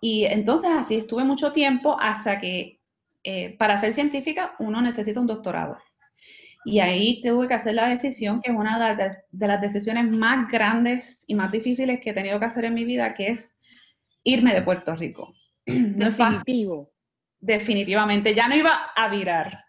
Y 0.00 0.24
entonces 0.24 0.70
así 0.70 0.96
estuve 0.96 1.24
mucho 1.24 1.52
tiempo 1.52 1.96
hasta 2.00 2.38
que 2.40 2.80
eh, 3.22 3.56
para 3.58 3.76
ser 3.76 3.92
científica 3.92 4.54
uno 4.58 4.80
necesita 4.80 5.20
un 5.20 5.26
doctorado. 5.26 5.76
Y 6.64 6.80
ahí 6.80 7.22
tuve 7.22 7.48
que 7.48 7.54
hacer 7.54 7.74
la 7.74 7.88
decisión, 7.88 8.42
que 8.42 8.50
es 8.50 8.56
una 8.56 8.94
de 8.94 9.48
las 9.48 9.60
decisiones 9.60 10.10
más 10.10 10.50
grandes 10.50 11.24
y 11.26 11.34
más 11.34 11.50
difíciles 11.50 12.00
que 12.00 12.10
he 12.10 12.14
tenido 12.14 12.38
que 12.38 12.44
hacer 12.44 12.64
en 12.66 12.74
mi 12.74 12.84
vida, 12.84 13.14
que 13.14 13.28
es 13.28 13.56
irme 14.24 14.54
de 14.54 14.62
Puerto 14.62 14.94
Rico. 14.94 15.34
Definitivo. 15.66 16.92
Definitivamente, 17.42 18.34
ya 18.34 18.48
no 18.48 18.56
iba 18.56 18.92
a 18.94 19.08
virar. 19.08 19.64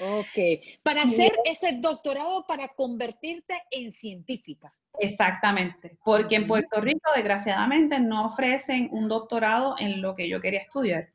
Ok, 0.00 0.62
para 0.84 1.02
hacer 1.02 1.32
ese 1.44 1.78
doctorado, 1.80 2.46
para 2.46 2.68
convertirte 2.68 3.60
en 3.72 3.90
científica. 3.90 4.72
Exactamente, 5.02 5.96
porque 6.04 6.36
en 6.36 6.46
Puerto 6.46 6.78
Rico, 6.78 7.10
desgraciadamente, 7.16 7.98
no 7.98 8.26
ofrecen 8.26 8.88
un 8.92 9.08
doctorado 9.08 9.74
en 9.78 10.02
lo 10.02 10.14
que 10.14 10.28
yo 10.28 10.40
quería 10.40 10.60
estudiar. 10.60 11.08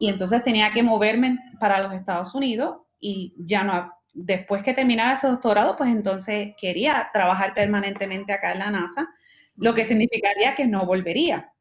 Y 0.00 0.08
entonces 0.08 0.42
tenía 0.42 0.72
que 0.72 0.82
moverme 0.82 1.38
para 1.60 1.80
los 1.80 1.92
Estados 1.94 2.34
Unidos 2.34 2.78
y 3.00 3.34
ya 3.38 3.64
no, 3.64 3.92
después 4.12 4.64
que 4.64 4.74
terminara 4.74 5.14
ese 5.14 5.28
doctorado, 5.28 5.76
pues 5.76 5.90
entonces 5.90 6.54
quería 6.58 7.10
trabajar 7.12 7.54
permanentemente 7.54 8.32
acá 8.32 8.52
en 8.52 8.58
la 8.60 8.70
NASA, 8.70 9.08
lo 9.56 9.72
que 9.74 9.84
significaría 9.84 10.56
que 10.56 10.66
no 10.66 10.84
volvería. 10.84 11.52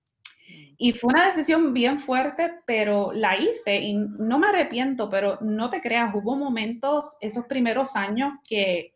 Y 0.78 0.94
fue 0.94 1.14
una 1.14 1.28
decisión 1.28 1.74
bien 1.74 2.00
fuerte, 2.00 2.56
pero 2.66 3.12
la 3.14 3.38
hice 3.38 3.78
y 3.78 3.94
no 3.96 4.40
me 4.40 4.48
arrepiento, 4.48 5.10
pero 5.10 5.38
no 5.42 5.70
te 5.70 5.82
creas, 5.82 6.14
hubo 6.16 6.36
momentos 6.36 7.18
esos 7.22 7.46
primeros 7.46 7.96
años 7.96 8.34
que 8.48 8.94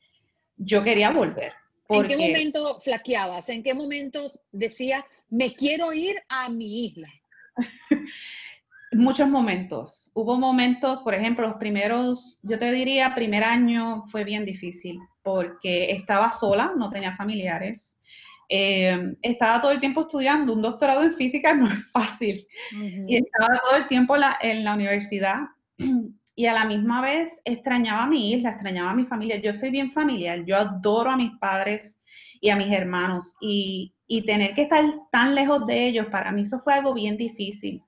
yo 0.57 0.83
quería 0.83 1.11
volver. 1.11 1.53
¿En 1.89 2.07
qué 2.07 2.17
momento 2.17 2.79
flaqueabas? 2.81 3.49
¿En 3.49 3.63
qué 3.63 3.73
momento 3.73 4.31
decía, 4.51 5.05
me 5.29 5.55
quiero 5.55 5.91
ir 5.91 6.17
a 6.29 6.49
mi 6.49 6.85
isla? 6.85 7.09
Muchos 8.91 9.27
momentos. 9.27 10.09
Hubo 10.13 10.37
momentos, 10.37 10.99
por 10.99 11.15
ejemplo, 11.15 11.47
los 11.47 11.57
primeros, 11.57 12.39
yo 12.43 12.57
te 12.57 12.71
diría, 12.71 13.15
primer 13.15 13.43
año 13.43 14.03
fue 14.07 14.23
bien 14.23 14.45
difícil 14.45 14.99
porque 15.23 15.91
estaba 15.91 16.31
sola, 16.31 16.73
no 16.77 16.89
tenía 16.89 17.15
familiares. 17.15 17.97
Eh, 18.49 19.15
estaba 19.21 19.59
todo 19.59 19.71
el 19.71 19.79
tiempo 19.79 20.01
estudiando, 20.01 20.53
un 20.53 20.61
doctorado 20.61 21.03
en 21.03 21.15
física 21.15 21.53
no 21.55 21.71
es 21.71 21.91
fácil. 21.91 22.47
Y 23.07 23.17
estaba 23.17 23.59
todo 23.67 23.77
el 23.77 23.87
tiempo 23.87 24.15
en 24.41 24.63
la 24.63 24.73
universidad 24.73 25.39
y 26.39 26.45
a 26.45 26.53
la 26.53 26.63
misma 26.63 27.01
vez 27.01 27.41
extrañaba 27.43 28.03
a 28.03 28.07
mi 28.07 28.31
isla, 28.31 28.51
extrañaba 28.51 28.91
a 28.91 28.95
mi 28.95 29.03
familia. 29.03 29.41
Yo 29.41 29.51
soy 29.51 29.71
bien 29.71 29.91
familiar, 29.91 30.45
yo 30.45 30.55
adoro 30.55 31.09
a 31.09 31.17
mis 31.17 31.31
padres 31.31 31.99
y 32.39 32.49
a 32.49 32.55
mis 32.55 32.71
hermanos 32.71 33.35
y, 33.41 33.93
y 34.07 34.25
tener 34.25 34.53
que 34.53 34.61
estar 34.61 34.85
tan 35.11 35.35
lejos 35.35 35.67
de 35.67 35.87
ellos, 35.87 36.05
para 36.05 36.31
mí 36.31 36.43
eso 36.43 36.57
fue 36.57 36.75
algo 36.75 36.93
bien 36.93 37.17
difícil. 37.17 37.83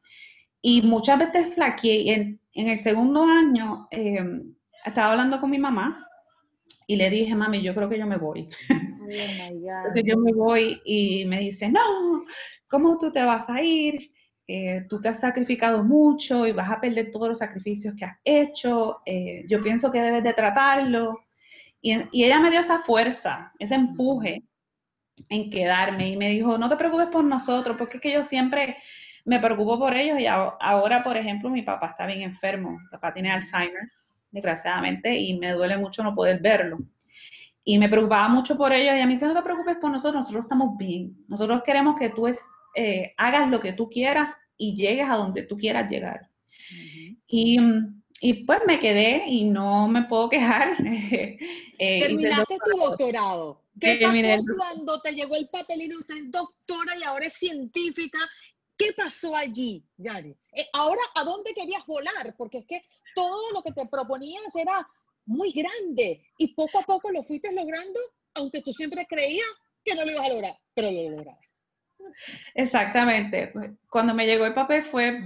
Y 0.61 0.81
muchas 0.81 1.17
veces 1.17 1.55
flaqueé. 1.55 2.13
En, 2.13 2.41
en 2.51 2.67
el 2.67 2.75
segundo 2.75 3.23
año 3.23 3.87
eh, 3.89 4.19
estaba 4.83 5.11
hablando 5.11 5.39
con 5.39 5.49
mi 5.49 5.57
mamá 5.57 6.05
y 6.87 6.97
le 6.97 7.09
dije, 7.09 7.33
mami, 7.33 7.61
yo 7.61 7.73
creo 7.73 7.87
que 7.87 7.99
yo 7.99 8.05
me 8.05 8.17
voy. 8.17 8.49
Oh 8.69 9.07
yo 10.03 10.17
me 10.17 10.33
voy 10.33 10.81
y 10.83 11.23
me 11.23 11.39
dice, 11.39 11.69
no, 11.69 12.25
¿cómo 12.67 12.97
tú 12.99 13.13
te 13.13 13.23
vas 13.23 13.49
a 13.49 13.61
ir? 13.61 14.11
Eh, 14.47 14.85
tú 14.89 14.99
te 14.99 15.09
has 15.09 15.19
sacrificado 15.19 15.83
mucho 15.83 16.45
y 16.45 16.51
vas 16.51 16.69
a 16.69 16.81
perder 16.81 17.11
todos 17.11 17.29
los 17.29 17.37
sacrificios 17.37 17.93
que 17.95 18.05
has 18.05 18.17
hecho. 18.23 18.99
Eh, 19.05 19.45
yo 19.47 19.61
pienso 19.61 19.91
que 19.91 20.01
debes 20.01 20.23
de 20.23 20.33
tratarlo. 20.33 21.19
Y, 21.81 21.97
y, 22.11 22.25
ella 22.25 22.39
me 22.39 22.51
dio 22.51 22.59
esa 22.59 22.79
fuerza, 22.79 23.51
ese 23.57 23.75
empuje 23.75 24.43
en 25.29 25.49
quedarme 25.49 26.09
y 26.09 26.17
me 26.17 26.29
dijo, 26.29 26.57
no 26.57 26.69
te 26.69 26.75
preocupes 26.75 27.07
por 27.07 27.23
nosotros, 27.23 27.75
porque 27.77 27.97
es 27.97 28.01
que 28.03 28.13
yo 28.13 28.23
siempre 28.23 28.77
me 29.25 29.39
preocupo 29.39 29.77
por 29.77 29.95
ellos 29.95 30.19
y 30.19 30.25
ahora, 30.25 31.03
por 31.03 31.17
ejemplo, 31.17 31.49
mi 31.49 31.61
papá 31.61 31.87
está 31.87 32.05
bien 32.05 32.21
enfermo, 32.21 32.71
mi 32.71 32.87
papá 32.89 33.13
tiene 33.13 33.31
Alzheimer, 33.31 33.91
desgraciadamente, 34.31 35.15
y 35.15 35.37
me 35.37 35.51
duele 35.51 35.77
mucho 35.77 36.03
no 36.03 36.15
poder 36.15 36.39
verlo. 36.41 36.79
Y 37.63 37.77
me 37.77 37.89
preocupaba 37.89 38.27
mucho 38.27 38.57
por 38.57 38.73
ellos 38.73 38.95
y 38.95 39.01
a 39.01 39.05
mí 39.05 39.13
dice, 39.13 39.27
no 39.27 39.35
te 39.35 39.43
preocupes 39.43 39.77
por 39.77 39.91
nosotros, 39.91 40.21
nosotros 40.21 40.45
estamos 40.45 40.77
bien, 40.77 41.15
nosotros 41.27 41.61
queremos 41.63 41.95
que 41.97 42.09
tú 42.09 42.27
es, 42.27 42.43
eh, 42.75 43.13
hagas 43.17 43.49
lo 43.49 43.59
que 43.59 43.73
tú 43.73 43.89
quieras 43.89 44.35
y 44.57 44.75
llegues 44.75 45.09
a 45.09 45.15
donde 45.15 45.43
tú 45.43 45.57
quieras 45.57 45.89
llegar. 45.89 46.29
y, 47.27 47.57
y, 48.19 48.45
pues 48.45 48.61
me 48.67 48.79
quedé 48.79 49.23
y 49.27 49.45
no 49.45 49.87
me 49.87 50.03
puedo 50.03 50.29
quejar. 50.29 50.75
eh, 50.81 51.37
Terminaste 51.77 52.57
tu 52.63 52.77
doctorado. 52.77 53.61
¿Qué 53.79 53.99
pasó 54.01 54.43
cuando 54.57 55.01
te 55.01 55.13
llegó 55.13 55.35
el 55.35 55.47
papelito? 55.47 55.97
Usted 55.97 56.17
es 56.17 56.31
doctora 56.31 56.97
y 56.97 57.03
ahora 57.03 57.25
es 57.25 57.33
científica 57.33 58.19
¿Qué 58.81 58.93
pasó 58.93 59.35
allí, 59.35 59.85
Yari? 59.97 60.35
Eh, 60.53 60.65
ahora, 60.73 61.01
¿a 61.13 61.23
dónde 61.23 61.53
querías 61.53 61.85
volar? 61.85 62.33
Porque 62.35 62.57
es 62.57 62.65
que 62.65 62.83
todo 63.13 63.51
lo 63.51 63.61
que 63.61 63.73
te 63.73 63.85
proponías 63.85 64.55
era 64.55 64.87
muy 65.27 65.51
grande 65.51 66.25
y 66.39 66.55
poco 66.55 66.79
a 66.79 66.81
poco 66.81 67.11
lo 67.11 67.21
fuiste 67.21 67.51
logrando, 67.53 67.99
aunque 68.33 68.63
tú 68.63 68.73
siempre 68.73 69.05
creías 69.07 69.45
que 69.85 69.93
no 69.93 70.03
lo 70.03 70.11
ibas 70.13 70.25
a 70.25 70.29
lograr, 70.29 70.57
pero 70.73 70.89
lo 70.89 71.11
lograbas. 71.11 71.50
Exactamente. 72.55 73.53
Cuando 73.89 74.13
me 74.13 74.25
llegó 74.25 74.45
el 74.45 74.53
papel 74.53 74.83
fue, 74.83 75.21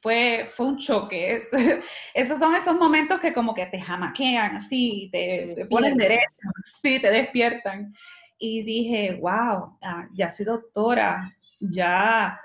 fue, 0.00 0.46
fue 0.50 0.66
un 0.66 0.78
choque. 0.78 1.48
Esos 2.14 2.38
son 2.38 2.54
esos 2.54 2.76
momentos 2.76 3.20
que 3.20 3.32
como 3.32 3.54
que 3.54 3.66
te 3.66 3.80
jamaquean 3.80 4.56
así, 4.56 5.08
te, 5.12 5.54
te 5.54 5.66
ponen 5.66 5.96
derecho, 5.96 6.26
sí, 6.82 7.00
te 7.00 7.10
despiertan. 7.10 7.94
Y 8.38 8.62
dije, 8.62 9.18
wow, 9.20 9.78
ah, 9.82 10.08
ya 10.12 10.28
soy 10.28 10.44
doctora, 10.44 11.32
ya 11.60 12.38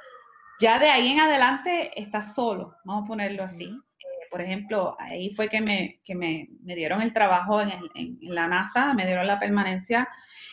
ya 0.60 0.78
de 0.78 0.90
ahí 0.90 1.08
en 1.08 1.22
adelante 1.22 1.92
estás 2.00 2.36
solo, 2.36 2.76
vamos 2.84 3.06
a 3.06 3.08
ponerlo 3.08 3.44
así. 3.44 3.64
Eh, 3.64 4.28
por 4.30 4.42
ejemplo, 4.42 4.96
ahí 5.00 5.30
fue 5.30 5.48
que 5.48 5.62
me, 5.62 6.02
que 6.04 6.16
me, 6.16 6.50
me 6.64 6.76
dieron 6.76 7.02
el 7.02 7.14
trabajo 7.14 7.62
en, 7.62 7.72
en, 7.96 8.18
la 8.22 8.48
NASA, 8.48 8.94
me 8.94 9.06
dieron 9.06 9.26
la 9.26 9.40
permanencia 9.40 10.08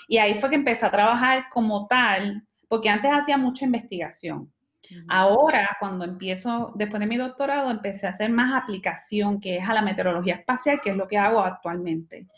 y 0.07 0.19
ahí 0.19 0.35
fue 0.35 0.49
que 0.49 0.55
empecé 0.55 0.87
a 0.87 0.93
trabajar 0.93 1.49
como 1.51 1.87
tal, 1.87 2.46
porque 2.68 2.88
antes 2.88 3.11
hacía 3.12 3.38
mucha 3.38 3.64
investigación. 3.64 4.52
Ahora, 5.08 5.76
cuando 5.80 6.04
empiezo, 6.04 6.73
después 6.76 7.00
de 7.00 7.06
mi 7.06 7.16
doctorado, 7.16 7.70
empecé 7.70 8.06
a 8.06 8.11
hacer 8.11 8.30
más 8.30 8.54
aplicación, 8.54 9.40
que 9.40 9.56
es 9.56 9.68
a 9.68 9.75
la 9.75 9.82
meteorología 9.82 10.37
espacial, 10.37 10.80
que 10.80 10.90
es 10.90 10.96
lo 10.96 11.08
que 11.08 11.18
hago 11.18 11.40
actualmente. 11.40 12.28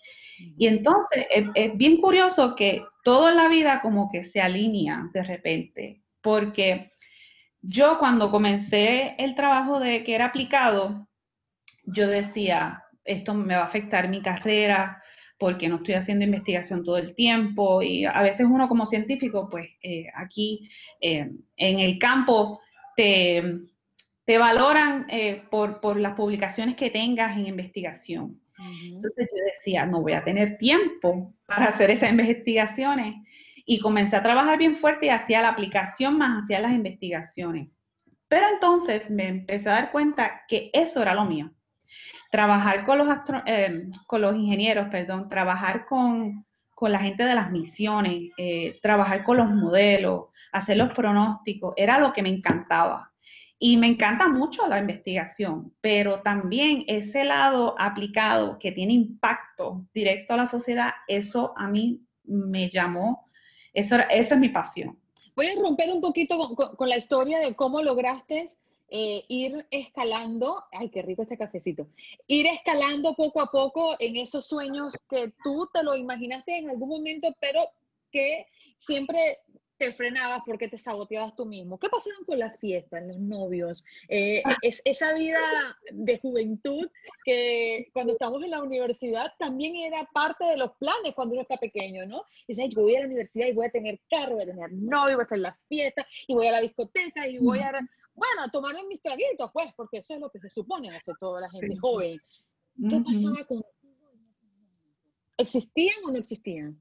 Y 0.56 0.66
entonces, 0.66 1.26
es, 1.30 1.46
es 1.54 1.76
bien 1.76 1.98
curioso 1.98 2.54
que 2.54 2.82
todo 3.04 3.28
en 3.28 3.36
la 3.36 3.48
vida 3.48 3.80
como 3.82 4.10
que 4.10 4.22
se 4.22 4.40
alinea 4.40 5.10
de 5.12 5.22
repente, 5.24 6.02
porque 6.22 6.90
yo 7.60 7.98
cuando 7.98 8.30
comencé 8.30 9.14
el 9.18 9.34
trabajo 9.34 9.80
de 9.80 10.04
que 10.04 10.14
era 10.14 10.26
aplicado, 10.26 11.08
yo 11.84 12.06
decía, 12.06 12.84
esto 13.04 13.34
me 13.34 13.56
va 13.56 13.62
a 13.62 13.66
afectar 13.66 14.08
mi 14.08 14.22
carrera 14.22 15.02
porque 15.38 15.68
no 15.68 15.76
estoy 15.76 15.94
haciendo 15.94 16.24
investigación 16.24 16.84
todo 16.84 16.98
el 16.98 17.14
tiempo 17.14 17.80
y 17.80 18.04
a 18.04 18.22
veces 18.22 18.46
uno 18.50 18.68
como 18.68 18.86
científico, 18.86 19.48
pues 19.48 19.68
eh, 19.82 20.06
aquí 20.14 20.68
eh, 21.00 21.30
en 21.56 21.78
el 21.78 21.98
campo 21.98 22.60
te, 22.96 23.60
te 24.24 24.38
valoran 24.38 25.06
eh, 25.08 25.42
por, 25.50 25.80
por, 25.80 25.98
las 25.98 26.14
publicaciones 26.14 26.74
que 26.74 26.90
tengas 26.90 27.36
en 27.36 27.46
investigación. 27.46 28.40
Entonces 28.84 29.28
yo 29.32 29.44
decía, 29.54 29.86
no 29.86 30.02
voy 30.02 30.14
a 30.14 30.24
tener 30.24 30.58
tiempo 30.58 31.32
para 31.46 31.66
hacer 31.66 31.92
esas 31.92 32.10
investigaciones 32.10 33.14
y 33.64 33.78
comencé 33.78 34.16
a 34.16 34.22
trabajar 34.22 34.58
bien 34.58 34.74
fuerte 34.74 35.06
y 35.06 35.10
hacía 35.10 35.42
la 35.42 35.50
aplicación 35.50 36.18
más 36.18 36.42
hacía 36.42 36.58
las 36.58 36.72
investigaciones. 36.72 37.68
Pero 38.26 38.46
entonces 38.52 39.10
me 39.10 39.28
empecé 39.28 39.68
a 39.68 39.74
dar 39.74 39.92
cuenta 39.92 40.42
que 40.48 40.70
eso 40.72 41.00
era 41.00 41.14
lo 41.14 41.24
mío. 41.24 41.52
Trabajar 42.30 42.84
con 42.84 42.98
los, 42.98 43.08
eh, 43.46 43.88
con 44.06 44.20
los 44.20 44.36
ingenieros, 44.36 44.88
perdón, 44.88 45.28
trabajar 45.28 45.86
con, 45.86 46.44
con 46.74 46.92
la 46.92 46.98
gente 46.98 47.24
de 47.24 47.34
las 47.34 47.50
misiones, 47.50 48.30
eh, 48.36 48.78
trabajar 48.82 49.24
con 49.24 49.38
los 49.38 49.50
modelos, 49.50 50.26
hacer 50.52 50.76
los 50.76 50.92
pronósticos, 50.92 51.74
era 51.76 51.98
lo 51.98 52.12
que 52.12 52.22
me 52.22 52.28
encantaba. 52.28 53.12
Y 53.58 53.76
me 53.76 53.88
encanta 53.88 54.28
mucho 54.28 54.68
la 54.68 54.78
investigación, 54.78 55.74
pero 55.80 56.22
también 56.22 56.84
ese 56.86 57.24
lado 57.24 57.74
aplicado 57.78 58.58
que 58.58 58.70
tiene 58.70 58.92
impacto 58.92 59.84
directo 59.92 60.34
a 60.34 60.36
la 60.36 60.46
sociedad, 60.46 60.92
eso 61.08 61.52
a 61.56 61.66
mí 61.66 62.00
me 62.24 62.70
llamó 62.70 63.28
eso, 63.78 63.96
esa 64.10 64.34
es 64.34 64.40
mi 64.40 64.48
pasión. 64.48 64.98
Voy 65.36 65.46
a 65.46 65.60
romper 65.60 65.92
un 65.92 66.00
poquito 66.00 66.36
con, 66.76 66.88
la 66.88 66.98
historia 66.98 67.38
de 67.38 67.54
cómo 67.54 67.80
lograste 67.80 68.50
eh, 68.90 69.24
ir 69.28 69.66
escalando, 69.70 70.64
ay, 70.72 70.88
qué 70.90 71.02
rico 71.02 71.22
este 71.22 71.36
cafecito, 71.36 71.86
ir 72.26 72.46
escalando 72.46 73.14
poco 73.14 73.40
a 73.40 73.50
poco 73.50 73.96
en 73.98 74.16
esos 74.16 74.46
sueños 74.46 74.94
que 75.10 75.32
tú 75.44 75.68
te 75.72 75.82
lo 75.82 75.94
imaginaste 75.94 76.56
en 76.56 76.70
algún 76.70 76.88
momento, 76.88 77.28
pero 77.40 77.60
que 78.10 78.46
siempre 78.78 79.38
te 79.78 79.92
frenabas 79.92 80.42
porque 80.44 80.68
te 80.68 80.76
saboteabas 80.76 81.34
tú 81.36 81.46
mismo. 81.46 81.78
¿Qué 81.78 81.88
pasaban 81.88 82.24
con 82.24 82.38
las 82.38 82.58
fiestas, 82.58 83.06
los 83.06 83.18
novios? 83.18 83.84
Eh, 84.08 84.42
es, 84.60 84.82
esa 84.84 85.14
vida 85.14 85.38
de 85.92 86.18
juventud 86.18 86.90
que 87.24 87.88
cuando 87.92 88.14
estamos 88.14 88.42
en 88.42 88.50
la 88.50 88.62
universidad 88.62 89.32
también 89.38 89.76
era 89.76 90.08
parte 90.12 90.44
de 90.44 90.56
los 90.56 90.72
planes 90.78 91.14
cuando 91.14 91.34
uno 91.34 91.42
está 91.42 91.56
pequeño, 91.56 92.06
¿no? 92.06 92.24
Dice, 92.48 92.68
yo 92.68 92.82
voy 92.82 92.96
a 92.96 93.00
la 93.00 93.06
universidad 93.06 93.46
y 93.46 93.52
voy 93.52 93.66
a 93.66 93.70
tener 93.70 94.00
carro, 94.10 94.34
voy 94.34 94.42
a 94.42 94.46
tener 94.46 94.72
novio, 94.72 95.14
voy 95.14 95.22
a 95.22 95.24
hacer 95.24 95.38
las 95.38 95.56
fiestas 95.68 96.06
y 96.26 96.34
voy 96.34 96.48
a 96.48 96.52
la 96.52 96.60
discoteca 96.60 97.28
y 97.28 97.38
voy 97.38 97.60
a, 97.60 97.72
bueno, 98.18 98.42
a 98.42 98.50
tomarme 98.50 98.84
mis 98.88 99.00
traguitos, 99.00 99.50
pues, 99.52 99.72
porque 99.76 99.98
eso 99.98 100.14
es 100.14 100.20
lo 100.20 100.30
que 100.30 100.40
se 100.40 100.50
supone 100.50 100.94
hacer 100.94 101.14
toda 101.18 101.40
la 101.40 101.50
gente 101.50 101.76
joven. 101.76 102.18
¿Qué 102.88 103.00
pasaba 103.00 103.44
con 103.46 103.62
¿Existían 105.38 105.96
o 106.04 106.10
no 106.10 106.18
existían? 106.18 106.76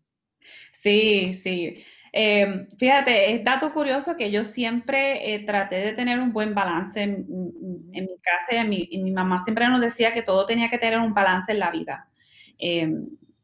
Sí, 0.72 1.34
sí. 1.34 1.84
Eh, 2.12 2.68
fíjate, 2.78 3.36
es 3.36 3.44
dato 3.44 3.72
curioso 3.72 4.16
que 4.16 4.32
yo 4.32 4.44
siempre 4.44 5.34
eh, 5.34 5.40
traté 5.40 5.76
de 5.76 5.94
tener 5.94 6.20
un 6.20 6.34
buen 6.34 6.56
balance 6.56 7.02
en, 7.02 7.28
mi 7.28 8.20
casa 8.22 8.64
y, 8.64 8.98
mi, 8.98 9.12
mamá 9.12 9.44
siempre 9.44 9.68
nos 9.68 9.82
decía 9.82 10.14
que 10.14 10.24
todo 10.24 10.46
tenía 10.46 10.70
que 10.70 10.80
tener 10.80 11.00
un 11.00 11.14
balance 11.14 11.52
en 11.52 11.60
la 11.60 11.70
vida. 11.70 12.10
Eh, 12.58 12.92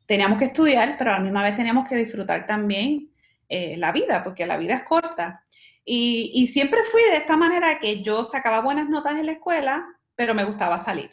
teníamos 0.07 0.39
que 0.39 0.45
estudiar, 0.45 0.95
pero 0.97 1.11
a 1.11 1.17
la 1.17 1.23
misma 1.23 1.43
vez 1.43 1.55
teníamos 1.55 1.87
que 1.87 1.95
disfrutar 1.95 2.45
también 2.45 3.09
la 3.49 3.91
vida, 3.91 4.23
porque 4.23 4.47
la 4.47 4.57
vida 4.57 4.73
es 4.73 4.83
corta. 4.83 5.45
Y, 5.85 6.31
y 6.33 6.47
siempre 6.47 6.83
fui 6.83 7.03
de 7.03 7.17
esta 7.17 7.35
manera 7.35 7.79
que 7.79 8.01
yo 8.01 8.23
sacaba 8.23 8.61
buenas 8.61 8.89
notas 8.89 9.19
en 9.19 9.25
la 9.25 9.33
escuela, 9.33 9.85
pero 10.15 10.33
me 10.33 10.45
gustaba 10.45 10.79
salir. 10.79 11.11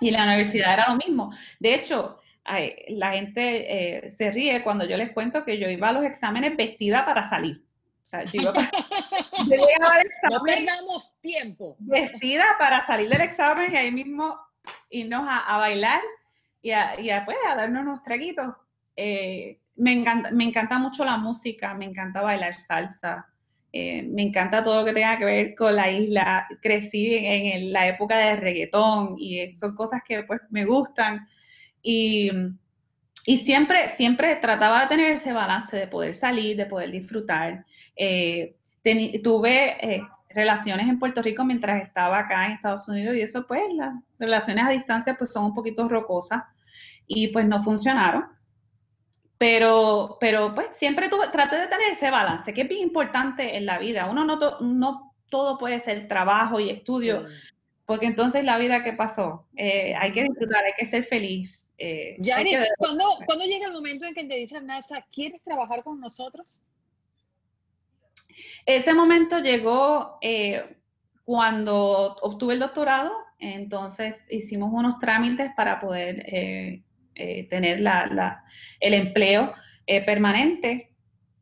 Y 0.00 0.08
en 0.08 0.14
la 0.14 0.24
universidad 0.24 0.74
era 0.74 0.88
lo 0.88 0.96
mismo. 0.96 1.32
De 1.60 1.74
hecho, 1.74 2.18
la 2.88 3.12
gente 3.12 4.06
eh, 4.06 4.10
se 4.10 4.30
ríe 4.32 4.62
cuando 4.62 4.84
yo 4.84 4.96
les 4.96 5.12
cuento 5.12 5.44
que 5.44 5.58
yo 5.58 5.68
iba 5.68 5.88
a 5.88 5.92
los 5.92 6.04
exámenes 6.04 6.56
vestida 6.56 7.04
para 7.04 7.24
salir. 7.24 7.64
O 8.02 8.06
sea, 8.06 8.24
yo 8.24 8.42
iba 8.42 8.52
no 10.30 10.42
perdamos 10.44 11.12
tiempo. 11.20 11.76
Vestida 11.78 12.44
para 12.58 12.84
salir 12.84 13.08
del 13.08 13.20
examen 13.20 13.72
y 13.72 13.76
ahí 13.76 13.92
mismo 13.92 14.36
irnos 14.90 15.24
a, 15.28 15.56
bailar 15.58 16.00
y 16.60 16.72
a, 16.72 16.98
y 17.00 17.10
a, 17.10 17.24
pues, 17.24 17.36
a 17.48 17.54
darnos 17.54 17.82
unos 17.82 18.02
traguitos. 18.02 18.54
Eh, 18.96 19.60
me, 19.76 19.92
encanta, 19.92 20.32
me 20.32 20.44
encanta 20.44 20.78
mucho 20.78 21.04
la 21.04 21.16
música, 21.16 21.74
me 21.74 21.84
encanta 21.84 22.22
bailar 22.22 22.54
salsa, 22.54 23.31
eh, 23.72 24.02
me 24.02 24.22
encanta 24.22 24.62
todo 24.62 24.80
lo 24.80 24.84
que 24.84 24.92
tenga 24.92 25.18
que 25.18 25.24
ver 25.24 25.54
con 25.54 25.74
la 25.74 25.90
isla. 25.90 26.46
Crecí 26.60 27.16
en, 27.16 27.72
la 27.72 27.88
época 27.88 28.18
de 28.18 28.36
reggaetón 28.36 29.16
y 29.18 29.54
son 29.54 29.74
cosas 29.74 30.02
que 30.06 30.22
pues 30.24 30.40
me 30.50 30.64
gustan. 30.64 31.26
Y, 31.82 32.30
y, 33.24 33.38
siempre, 33.38 33.88
siempre 33.88 34.36
trataba 34.36 34.82
de 34.82 34.86
tener 34.88 35.12
ese 35.12 35.32
balance 35.32 35.76
de 35.76 35.86
poder 35.86 36.14
salir, 36.14 36.56
de 36.56 36.66
poder 36.66 36.90
disfrutar. 36.90 37.64
Eh, 37.96 38.56
tuve 39.22 39.76
eh, 39.80 40.02
relaciones 40.30 40.88
en 40.88 40.98
Puerto 40.98 41.22
Rico 41.22 41.44
mientras 41.44 41.82
estaba 41.82 42.18
acá 42.18 42.46
en 42.46 42.52
Estados 42.52 42.86
Unidos 42.88 43.16
y 43.16 43.22
eso 43.22 43.46
pues 43.46 43.62
las 43.74 43.94
relaciones 44.18 44.64
a 44.64 44.70
distancia 44.70 45.14
pues 45.16 45.30
son 45.30 45.46
un 45.46 45.54
poquito 45.54 45.88
rocosas 45.88 46.42
y 47.06 47.28
pues 47.28 47.46
no 47.46 47.62
funcionaron. 47.62 48.24
Pero, 49.42 50.18
pero 50.20 50.54
pues 50.54 50.68
siempre 50.76 51.08
tuve, 51.08 51.26
traté 51.32 51.56
de 51.56 51.66
tener 51.66 51.90
ese 51.90 52.12
balance, 52.12 52.54
que 52.54 52.60
es 52.60 52.68
bien 52.68 52.80
importante 52.80 53.56
en 53.56 53.66
la 53.66 53.76
vida. 53.76 54.08
Uno 54.08 54.24
no, 54.24 54.38
no 54.60 55.16
todo 55.30 55.58
puede 55.58 55.80
ser 55.80 56.06
trabajo 56.06 56.60
y 56.60 56.70
estudio, 56.70 57.26
porque 57.84 58.06
entonces 58.06 58.44
la 58.44 58.56
vida 58.56 58.84
que 58.84 58.92
pasó, 58.92 59.48
eh, 59.56 59.96
hay 59.98 60.12
que 60.12 60.22
disfrutar, 60.22 60.62
hay 60.64 60.74
que 60.78 60.88
ser 60.88 61.02
feliz. 61.02 61.74
Eh, 61.76 62.18
¿cuándo, 62.78 63.44
llega 63.44 63.66
el 63.66 63.72
momento 63.72 64.06
en 64.06 64.14
que 64.14 64.22
te 64.22 64.36
dicen 64.36 64.64
NASA, 64.66 65.04
¿quieres 65.10 65.42
trabajar 65.42 65.82
con 65.82 65.98
nosotros? 65.98 66.54
Ese 68.64 68.94
momento 68.94 69.40
llegó 69.40 70.18
eh, 70.20 70.76
cuando 71.24 72.14
obtuve 72.22 72.54
el 72.54 72.60
doctorado, 72.60 73.10
entonces 73.40 74.24
hicimos 74.30 74.70
unos 74.72 75.00
trámites 75.00 75.50
para 75.56 75.80
poder 75.80 76.82
eh, 77.14 77.48
tener 77.48 77.80
la, 77.80 78.44
el 78.80 78.94
empleo 78.94 79.52
eh, 79.86 80.02
permanente. 80.04 80.94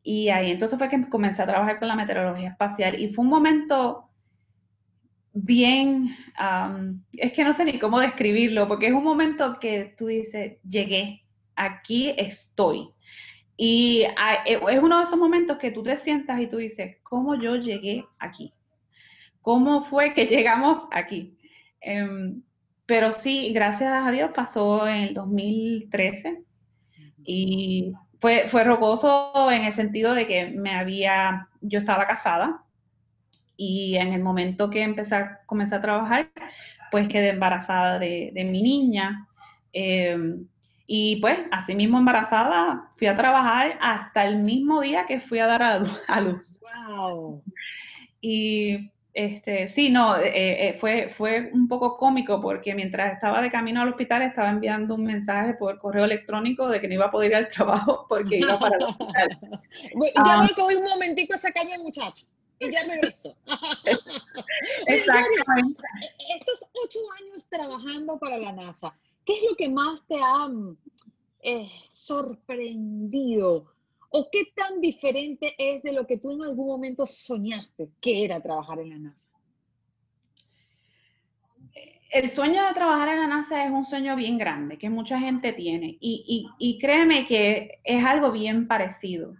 Y 0.03 0.29
ahí 0.29 0.51
entonces 0.51 0.77
fue 0.79 0.89
que 0.89 1.09
comencé 1.09 1.41
a 1.41 1.47
trabajar 1.47 1.79
con 1.79 1.87
la 1.87 1.95
meteorología 1.95 2.49
espacial 2.49 2.99
y 2.99 3.07
fue 3.07 3.23
un 3.23 3.29
momento 3.29 4.09
bien, 5.33 6.15
es 7.13 7.31
que 7.31 7.43
no 7.43 7.53
sé 7.53 7.65
ni 7.65 7.79
cómo 7.79 7.99
describirlo, 7.99 8.67
porque 8.67 8.87
es 8.87 8.93
un 8.93 9.03
momento 9.03 9.59
que 9.59 9.93
tú 9.97 10.07
dices, 10.07 10.57
llegué, 10.67 11.23
aquí 11.55 12.13
estoy. 12.17 12.89
Y 13.57 14.01
eh, 14.01 14.59
es 14.69 14.79
uno 14.81 14.97
de 14.97 15.03
esos 15.03 15.19
momentos 15.19 15.57
que 15.57 15.71
tú 15.71 15.83
te 15.83 15.95
sientas 15.97 16.39
y 16.39 16.47
tú 16.47 16.57
dices, 16.57 16.97
¿cómo 17.03 17.35
yo 17.35 17.55
llegué 17.55 18.05
aquí? 18.17 18.53
¿Cómo 19.41 19.81
fue 19.81 20.13
que 20.13 20.25
llegamos 20.25 20.87
aquí? 20.91 21.37
Em, 21.79 22.41
pero 22.85 23.13
sí, 23.13 23.51
gracias 23.53 23.91
a 23.91 24.11
Dios 24.11 24.31
pasó 24.33 24.87
en 24.87 24.95
el 24.95 25.13
2013 25.13 26.43
y 27.23 27.93
fue, 28.19 28.47
fue 28.47 28.63
rocoso 28.63 29.49
en 29.51 29.63
el 29.63 29.73
sentido 29.73 30.13
de 30.13 30.27
que 30.27 30.47
me 30.47 30.73
había, 30.73 31.47
yo 31.61 31.79
estaba 31.79 32.05
casada 32.07 32.63
y 33.57 33.95
en 33.97 34.13
el 34.13 34.23
momento 34.23 34.69
que 34.69 34.81
empecé 34.81 35.15
a, 35.15 35.39
comencé 35.45 35.75
a 35.75 35.81
trabajar, 35.81 36.31
pues 36.89 37.07
quedé 37.07 37.29
embarazada 37.29 37.99
de, 37.99 38.31
mi 38.35 38.61
niña. 38.61 39.27
Em, 39.71 40.47
y 40.87 41.17
pues, 41.21 41.39
así 41.51 41.75
mismo 41.75 41.99
embarazada, 41.99 42.89
fui 42.97 43.07
a 43.07 43.15
trabajar 43.15 43.77
hasta 43.79 44.25
el 44.25 44.39
mismo 44.39 44.81
día 44.81 45.05
que 45.05 45.19
fui 45.19 45.39
a 45.39 45.45
dar 45.45 45.63
a, 45.63 45.83
a 46.07 46.21
luz. 46.21 46.59
Wow. 46.59 47.43
Y 48.19 48.91
este, 49.13 49.67
sí, 49.67 49.89
no, 49.89 50.17
eh, 50.17 50.69
eh, 50.69 50.73
fue, 50.73 51.09
fue 51.09 51.49
un 51.53 51.67
poco 51.67 51.97
cómico 51.97 52.39
porque 52.39 52.73
mientras 52.73 53.13
estaba 53.13 53.41
de 53.41 53.51
camino 53.51 53.81
al 53.81 53.89
hospital 53.89 54.21
estaba 54.21 54.49
enviando 54.49 54.95
un 54.95 55.03
mensaje 55.03 55.53
por 55.55 55.77
correo 55.79 56.05
electrónico 56.05 56.69
de 56.69 56.79
que 56.79 56.87
no 56.87 56.93
iba 56.93 57.07
a 57.07 57.11
poder 57.11 57.31
ir 57.31 57.35
al 57.35 57.47
trabajo 57.49 58.05
porque 58.07 58.37
iba 58.37 58.57
para 58.57 58.77
el 58.77 58.83
hospital. 58.83 59.39
ya 59.81 60.11
ah. 60.15 60.43
me 60.47 60.55
cogí 60.55 60.75
un 60.75 60.85
momentico 60.85 61.33
esa 61.33 61.51
calle, 61.51 61.77
muchacho, 61.79 62.25
y 62.59 62.71
ya 62.71 62.85
me 62.85 62.95
regreso. 62.95 63.35
Exactamente. 64.87 65.83
Estos 66.39 66.69
ocho 66.83 66.99
años 67.21 67.47
trabajando 67.49 68.17
para 68.17 68.37
la 68.37 68.53
NASA, 68.53 68.95
¿qué 69.25 69.33
es 69.33 69.43
lo 69.49 69.55
que 69.57 69.67
más 69.67 70.07
te 70.07 70.15
ha 70.15 70.49
eh, 71.41 71.69
sorprendido 71.89 73.65
¿O 74.13 74.27
qué 74.29 74.51
tan 74.53 74.81
diferente 74.81 75.55
es 75.57 75.83
de 75.83 75.93
lo 75.93 76.05
que 76.05 76.17
tú 76.17 76.31
en 76.31 76.43
algún 76.43 76.67
momento 76.67 77.07
soñaste 77.07 77.89
que 78.01 78.25
era 78.25 78.41
trabajar 78.41 78.79
en 78.81 78.89
la 78.89 78.97
NASA? 78.97 79.29
El 82.11 82.27
sueño 82.27 82.61
de 82.67 82.73
trabajar 82.73 83.07
en 83.07 83.21
la 83.21 83.27
NASA 83.27 83.63
es 83.63 83.71
un 83.71 83.85
sueño 83.85 84.17
bien 84.17 84.37
grande, 84.37 84.77
que 84.77 84.89
mucha 84.89 85.17
gente 85.17 85.53
tiene. 85.53 85.97
Y, 86.01 86.77
créeme 86.81 87.25
que 87.25 87.79
es 87.85 88.03
algo 88.03 88.33
bien 88.33 88.67
parecido. 88.67 89.33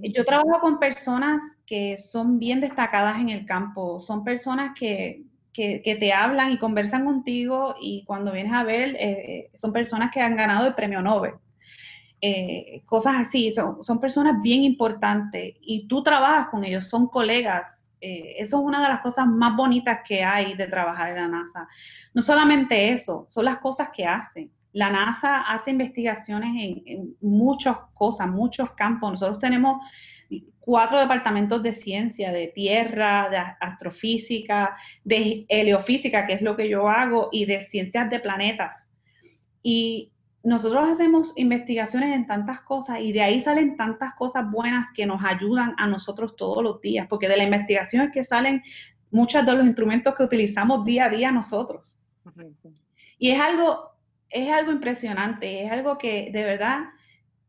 Yo 0.00 0.24
trabajo 0.24 0.60
con 0.60 0.78
personas 0.78 1.42
que 1.66 1.96
son 1.96 2.38
bien 2.38 2.60
destacadas 2.60 3.18
en 3.18 3.30
el 3.30 3.44
campo, 3.46 3.98
son 3.98 4.22
personas 4.22 4.78
que, 4.78 5.24
te 5.52 6.12
hablan 6.12 6.52
y 6.52 6.58
conversan 6.58 7.04
contigo 7.04 7.74
y 7.80 8.04
cuando 8.04 8.30
vienes 8.30 8.52
a 8.52 8.62
ver, 8.62 8.94
eh, 8.94 9.00
eh, 9.00 9.50
son 9.54 9.72
personas 9.72 10.12
que 10.12 10.20
han 10.20 10.36
ganado 10.36 10.68
el 10.68 10.74
premio 10.74 11.02
Nobel. 11.02 11.32
Eh, 12.20 12.82
cosas 12.84 13.14
así, 13.20 13.52
son, 13.52 13.84
son, 13.84 14.00
personas 14.00 14.42
bien 14.42 14.64
importantes 14.64 15.54
y 15.60 15.86
tú 15.86 16.02
trabajas 16.02 16.48
con 16.48 16.64
ellos, 16.64 16.88
son 16.88 17.06
colegas. 17.06 17.86
Eh, 18.00 18.34
eso 18.38 18.58
es 18.58 18.64
una 18.64 18.82
de 18.82 18.88
las 18.88 19.00
cosas 19.00 19.26
más 19.26 19.56
bonitas 19.56 20.00
que 20.06 20.24
hay 20.24 20.54
de 20.54 20.66
trabajar 20.66 21.10
en 21.10 21.16
la 21.16 21.28
NASA. 21.28 21.68
No 22.14 22.22
solamente 22.22 22.90
eso, 22.90 23.26
son 23.28 23.44
las 23.44 23.58
cosas 23.58 23.90
que 23.94 24.04
hacen. 24.04 24.50
La 24.72 24.90
NASA 24.90 25.42
hace 25.42 25.70
investigaciones 25.70 26.50
en, 26.60 26.82
en 26.86 27.16
muchas 27.20 27.76
cosas, 27.94 28.28
muchos 28.28 28.72
campos. 28.72 29.12
Nosotros 29.12 29.38
tenemos 29.38 29.80
cuatro 30.68 31.00
departamentos 31.00 31.62
de 31.62 31.72
ciencia, 31.72 32.30
de 32.30 32.48
tierra, 32.48 33.28
de 33.30 33.38
astrofísica, 33.38 34.76
de 35.02 35.46
heliofísica, 35.48 36.26
que 36.26 36.34
es 36.34 36.42
lo 36.42 36.56
que 36.56 36.68
yo 36.68 36.88
hago, 36.88 37.30
y 37.32 37.46
de 37.46 37.62
ciencias 37.62 38.10
de 38.10 38.20
planetas. 38.20 38.92
Y 39.62 40.12
nosotros 40.48 40.88
hacemos 40.88 41.32
investigaciones 41.36 42.14
en 42.14 42.26
tantas 42.26 42.60
cosas 42.62 43.00
y 43.00 43.12
de 43.12 43.22
ahí 43.22 43.40
salen 43.40 43.76
tantas 43.76 44.14
cosas 44.14 44.50
buenas 44.50 44.86
que 44.94 45.06
nos 45.06 45.22
ayudan 45.22 45.74
a 45.76 45.86
nosotros 45.86 46.36
todos 46.36 46.62
los 46.62 46.80
días, 46.80 47.06
porque 47.08 47.28
de 47.28 47.36
la 47.36 47.44
investigación 47.44 48.02
es 48.02 48.12
que 48.12 48.24
salen 48.24 48.62
muchos 49.10 49.44
de 49.44 49.54
los 49.54 49.66
instrumentos 49.66 50.14
que 50.14 50.22
utilizamos 50.22 50.84
día 50.84 51.06
a 51.06 51.08
día 51.08 51.32
nosotros. 51.32 51.96
Y 53.18 53.30
es 53.30 53.40
algo, 53.40 53.90
es 54.30 54.50
algo 54.50 54.72
impresionante, 54.72 55.64
es 55.64 55.72
algo 55.72 55.98
que 55.98 56.30
de 56.32 56.44
verdad 56.44 56.84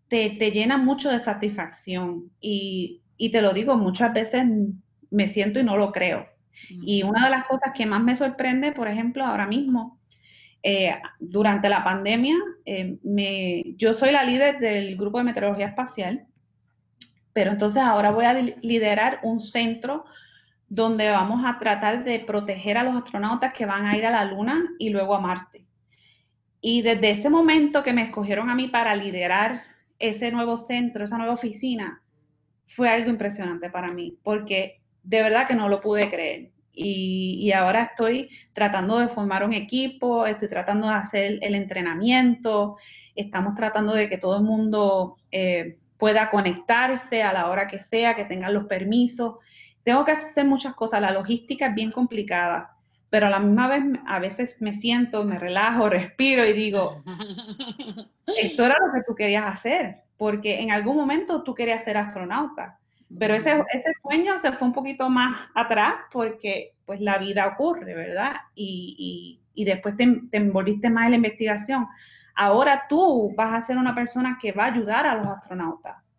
te, 0.08 0.30
llena 0.52 0.78
mucho 0.78 1.10
de 1.10 1.20
satisfacción. 1.20 2.32
Y, 2.42 3.02
y, 3.18 3.30
te 3.30 3.42
lo 3.42 3.54
digo, 3.54 3.78
muchas 3.78 4.14
veces 4.14 4.46
me 5.12 5.28
siento 5.28 5.60
y 5.60 5.64
no 5.64 5.78
lo 5.78 5.92
creo. 5.92 6.28
Y 6.70 7.04
una 7.04 7.26
de 7.26 7.32
las 7.32 7.46
cosas 7.46 7.72
que 7.74 7.86
más 7.86 8.04
me 8.04 8.16
sorprende, 8.16 8.72
por 8.72 8.88
ejemplo, 8.88 9.24
ahora 9.24 9.48
mismo, 9.48 9.99
eh, 10.62 10.96
durante 11.20 11.70
la 11.70 11.84
pandemia, 11.84 12.36
eh, 12.66 13.74
yo 13.78 13.94
soy 13.94 14.12
la 14.12 14.24
líder 14.24 14.60
del 14.60 14.98
grupo 14.98 15.18
de 15.18 15.24
meteorología 15.24 15.68
espacial, 15.68 16.26
pero 17.34 17.52
entonces 17.52 17.82
ahora 17.82 18.12
voy 18.12 18.26
a 18.26 18.34
liderar 18.34 19.20
un 19.24 19.40
centro 19.40 20.06
donde 20.68 21.10
vamos 21.10 21.44
a 21.46 21.58
tratar 21.58 22.04
de 22.04 22.20
proteger 22.20 22.78
a 22.78 22.84
los 22.84 22.96
astronautas 22.96 23.54
que 23.54 23.66
van 23.66 23.86
a 23.86 23.98
ir 23.98 24.06
a 24.06 24.12
la 24.12 24.26
Luna 24.26 24.64
y 24.78 24.90
luego 24.90 25.16
a 25.16 25.22
Marte. 25.22 25.66
Y 26.62 26.82
desde 26.82 27.12
ese 27.12 27.30
momento 27.30 27.84
que 27.84 27.94
me 27.94 28.04
escogieron 28.04 28.50
a 28.50 28.56
mí 28.56 28.68
para 28.68 28.96
liderar 28.96 29.64
ese 29.98 30.32
nuevo 30.32 30.58
centro, 30.58 31.04
esa 31.04 31.18
nueva 31.18 31.34
oficina, 31.34 32.02
fue 32.68 32.90
algo 32.90 33.10
impresionante 33.10 33.70
para 33.70 33.92
mí, 33.92 34.18
porque 34.24 34.82
de 35.04 35.24
verdad 35.24 35.48
que 35.48 35.56
no 35.56 35.70
lo 35.70 35.82
pude 35.82 36.10
creer. 36.10 36.52
Y, 36.82 37.52
ahora 37.52 37.84
estoy 37.84 38.30
tratando 38.54 39.00
de 39.00 39.10
formar 39.10 39.44
un 39.44 39.54
equipo, 39.54 40.26
estoy 40.26 40.48
tratando 40.48 40.88
de 40.88 40.94
hacer 40.94 41.40
el 41.42 41.56
entrenamiento, 41.56 42.78
estamos 43.16 43.56
tratando 43.56 43.94
de 43.94 44.08
que 44.08 44.18
todo 44.18 44.38
el 44.38 44.44
mundo 44.44 45.18
eh, 45.32 45.78
pueda 45.98 46.30
conectarse 46.30 47.22
a 47.22 47.34
la 47.34 47.50
hora 47.50 47.68
que 47.68 47.80
sea, 47.80 48.16
que 48.16 48.24
tengan 48.24 48.54
los 48.54 48.66
permisos. 48.66 49.36
Tengo 49.84 50.06
que 50.06 50.12
hacer 50.14 50.46
muchas 50.46 50.74
cosas, 50.74 51.02
la 51.02 51.12
logística 51.12 51.68
es 51.68 51.76
bien 51.76 51.92
complicada, 51.92 52.78
pero 53.10 53.28
a 53.28 53.30
la 53.30 53.40
misma 53.40 53.68
vez 53.68 53.84
a 54.08 54.20
veces 54.20 54.56
me 54.60 54.72
siento, 54.72 55.26
me 55.26 55.38
relajo, 55.38 55.90
respiro 55.90 56.46
y 56.46 56.54
digo, 56.54 57.04
esto 58.26 58.66
era 58.66 58.76
lo 58.80 58.94
que 58.94 59.04
tú 59.06 59.16
querías 59.16 59.46
hacer, 59.46 60.04
porque 60.16 60.62
en 60.62 60.72
algún 60.72 60.96
momento 60.96 61.44
tú 61.44 61.54
querías 61.54 61.84
ser 61.84 61.98
astronauta 61.98 62.79
pero 63.18 63.34
ese, 63.34 63.64
ese 63.74 63.92
sueño 64.02 64.38
se 64.38 64.52
fue 64.52 64.68
un 64.68 64.74
poquito 64.74 65.10
más 65.10 65.48
atrás 65.56 65.96
porque 66.12 66.74
pues 66.86 67.02
la 67.02 67.18
vida 67.18 67.48
ocurre, 67.48 67.94
¿verdad? 67.96 68.34
Y, 68.56 69.42
y, 69.56 69.62
y 69.62 69.66
después 69.66 69.98
te, 69.98 70.06
te, 70.30 70.38
envolviste 70.38 70.90
más 70.90 71.06
en 71.06 71.12
la 71.12 71.18
investigación. 71.18 71.88
Ahora 72.36 72.86
tú 72.88 73.34
vas 73.36 73.54
a 73.54 73.62
ser 73.62 73.78
una 73.78 73.96
persona 73.96 74.38
que 74.42 74.52
va 74.52 74.66
a 74.66 74.74
ayudar 74.74 75.08
a 75.08 75.16
los 75.16 75.28
astronautas 75.28 76.10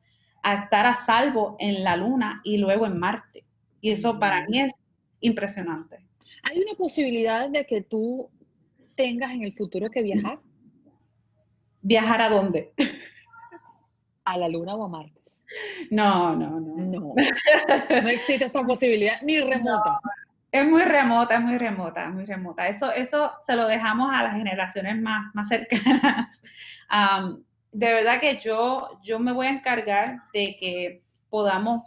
a 0.43 0.55
estar 0.55 0.87
a 0.87 0.95
salvo 0.95 1.57
en 1.59 1.85
la 1.85 1.97
Luna 1.97 2.41
y 2.45 2.59
luego 2.59 2.87
en 2.87 2.99
Marte. 2.99 3.45
Y 3.81 3.91
eso 3.91 4.19
para 4.19 4.47
mí 4.47 4.61
es 4.61 4.73
impresionante. 5.21 5.99
¿Hay 6.43 6.59
una 6.59 6.75
posibilidad 6.75 7.49
de 7.49 7.67
que 7.67 7.83
tú 7.83 8.31
tengas 8.95 9.33
en 9.33 9.43
el 9.43 9.55
futuro 9.55 9.91
que 9.91 10.03
viajar? 10.03 10.41
¿Viajar 11.83 12.23
a 12.23 12.29
dónde? 12.29 12.73
¿A 14.25 14.37
la 14.37 14.49
Luna 14.49 14.75
o 14.75 14.85
a 14.85 14.89
Marte? 14.89 15.20
No, 15.91 16.37
no, 16.37 16.61
no. 16.61 16.77
No, 16.77 17.15
no 18.03 18.09
existe 18.09 18.45
esa 18.45 18.65
posibilidad, 18.65 19.21
ni 19.23 19.41
remota. 19.41 20.01
es 20.53 20.65
muy 20.65 20.83
remota, 20.83 21.35
es 21.35 21.41
muy 21.41 21.59
remota, 21.59 22.09
muy 22.11 22.25
remota. 22.25 22.69
Eso, 22.69 22.93
eso 22.93 23.33
se 23.43 23.57
lo 23.57 23.67
dejamos 23.67 24.11
a 24.13 24.23
las 24.23 24.35
generaciones 24.35 25.01
más, 25.01 25.35
más 25.35 25.49
cercanas. 25.49 26.43
de 27.73 27.93
verdad 27.93 28.21
que 28.21 28.39
yo, 28.39 28.99
yo 29.03 29.19
me 29.19 29.33
voy 29.33 29.47
a 29.47 29.51
encargar 29.51 30.23
de 30.33 30.57
que 30.59 31.03
podamos, 31.29 31.83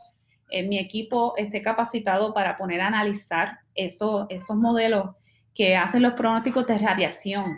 eh, 0.49 0.63
mi 0.63 0.78
equipo 0.78 1.34
esté 1.38 1.62
capacitado 1.62 2.34
para 2.34 2.58
poner 2.58 2.82
a 2.82 2.88
analizar 2.88 3.60
eso, 3.76 4.28
esos 4.30 4.56
modelos 4.56 5.10
que 5.54 5.76
hacen 5.76 6.02
los 6.02 6.13
pronósticos 6.13 6.65
de 6.67 6.80
radiación 6.80 7.58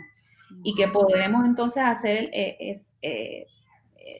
y 0.63 0.75
que 0.75 0.87
podemos 0.87 1.45
entonces 1.45 1.83
hacer 1.83 2.29
eh, 2.33 2.57
es, 2.59 2.95
eh, 3.01 3.45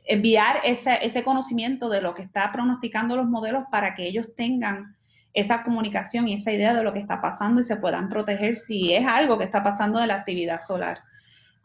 enviar 0.05 0.61
ese, 0.63 0.97
ese 1.05 1.23
conocimiento 1.23 1.89
de 1.89 2.01
lo 2.01 2.15
que 2.15 2.23
está 2.23 2.51
pronosticando 2.51 3.15
los 3.15 3.27
modelos 3.27 3.65
para 3.71 3.93
que 3.93 4.05
ellos 4.05 4.27
tengan 4.35 4.95
esa 5.33 5.63
comunicación 5.63 6.27
y 6.27 6.33
esa 6.33 6.51
idea 6.51 6.73
de 6.73 6.83
lo 6.83 6.93
que 6.93 6.99
está 6.99 7.21
pasando 7.21 7.61
y 7.61 7.63
se 7.63 7.75
puedan 7.75 8.09
proteger 8.09 8.55
si 8.55 8.93
es 8.93 9.05
algo 9.05 9.37
que 9.37 9.43
está 9.43 9.61
pasando 9.63 9.99
de 9.99 10.07
la 10.07 10.15
actividad 10.15 10.61
solar. 10.61 10.99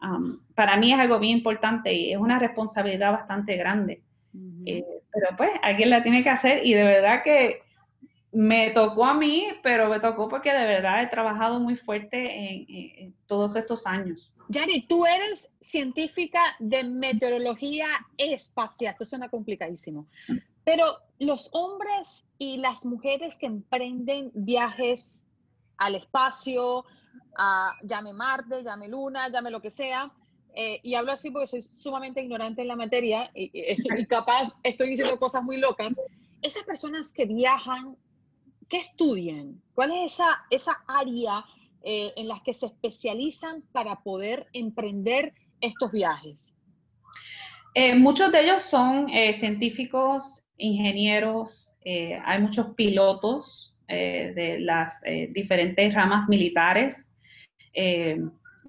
Um, 0.01 0.39
para 0.55 0.77
mí 0.77 0.91
es 0.91 0.99
algo 0.99 1.19
bien 1.19 1.37
importante 1.37 1.93
y 1.93 2.11
es 2.11 2.17
una 2.17 2.37
responsabilidad 2.37 3.11
bastante 3.11 3.55
grande. 3.55 4.03
Eh, 4.65 4.85
pero 5.11 5.27
pues 5.35 5.51
alguien 5.61 5.89
la 5.89 6.03
tiene 6.03 6.23
que 6.23 6.29
hacer 6.29 6.65
y 6.65 6.73
de 6.73 6.83
verdad 6.83 7.21
que 7.23 7.61
me 8.31 8.69
tocó 8.71 9.05
a 9.05 9.13
mí, 9.13 9.47
pero 9.61 9.89
me 9.89 9.99
tocó 9.99 10.29
porque 10.29 10.53
de 10.53 10.65
verdad 10.65 11.03
he 11.03 11.07
trabajado 11.07 11.59
muy 11.59 11.75
fuerte 11.75 13.01
en, 13.01 13.13
todos 13.25 13.55
estos 13.55 13.85
años. 13.85 14.31
Yari, 14.49 14.87
tú 14.87 15.05
eres 15.05 15.49
científica 15.59 16.41
de 16.59 16.83
meteorología 16.83 17.87
espacial, 18.17 18.93
esto 18.93 19.05
suena 19.05 19.29
complicadísimo, 19.29 20.07
pero 20.63 20.85
los 21.19 21.49
hombres 21.53 22.25
y 22.37 22.57
las 22.57 22.85
mujeres 22.85 23.37
que 23.37 23.45
emprenden 23.47 24.31
viajes 24.33 25.25
al 25.77 25.95
espacio, 25.95 26.85
a, 27.37 27.75
llame 27.83 28.13
Marte, 28.13 28.63
llame 28.63 28.87
Luna, 28.87 29.29
llame 29.29 29.51
lo 29.51 29.61
que 29.61 29.71
sea, 29.71 30.11
eh, 30.53 30.79
y 30.83 30.95
hablo 30.95 31.13
así 31.13 31.31
porque 31.31 31.47
soy 31.47 31.61
sumamente 31.61 32.21
ignorante 32.21 32.61
en 32.61 32.67
la 32.67 32.75
materia 32.75 33.31
y, 33.33 33.51
y 33.53 34.05
capaz 34.05 34.53
estoy 34.63 34.89
diciendo 34.89 35.17
cosas 35.17 35.43
muy 35.43 35.57
locas, 35.57 35.99
esas 36.41 36.63
personas 36.63 37.13
que 37.13 37.25
viajan 37.25 37.95
¿Qué 38.71 38.77
estudian? 38.77 39.61
¿Cuál 39.73 39.91
es 39.91 40.13
esa, 40.13 40.45
esa 40.49 40.81
área 40.87 41.43
eh, 41.83 42.13
en 42.15 42.29
las 42.29 42.41
que 42.41 42.53
se 42.53 42.67
especializan 42.67 43.63
para 43.73 43.97
poder 43.97 44.47
emprender 44.53 45.33
estos 45.59 45.91
viajes? 45.91 46.55
Eh, 47.75 47.93
muchos 47.95 48.31
de 48.31 48.43
ellos 48.43 48.63
son 48.63 49.09
eh, 49.09 49.33
científicos, 49.33 50.41
ingenieros, 50.55 51.67
hay 51.83 52.39
muchos 52.39 52.75
pilotos 52.75 53.75
de 53.87 54.57
las 54.59 55.01
diferentes 55.31 55.95
ramas 55.95 56.29
militares, 56.29 57.11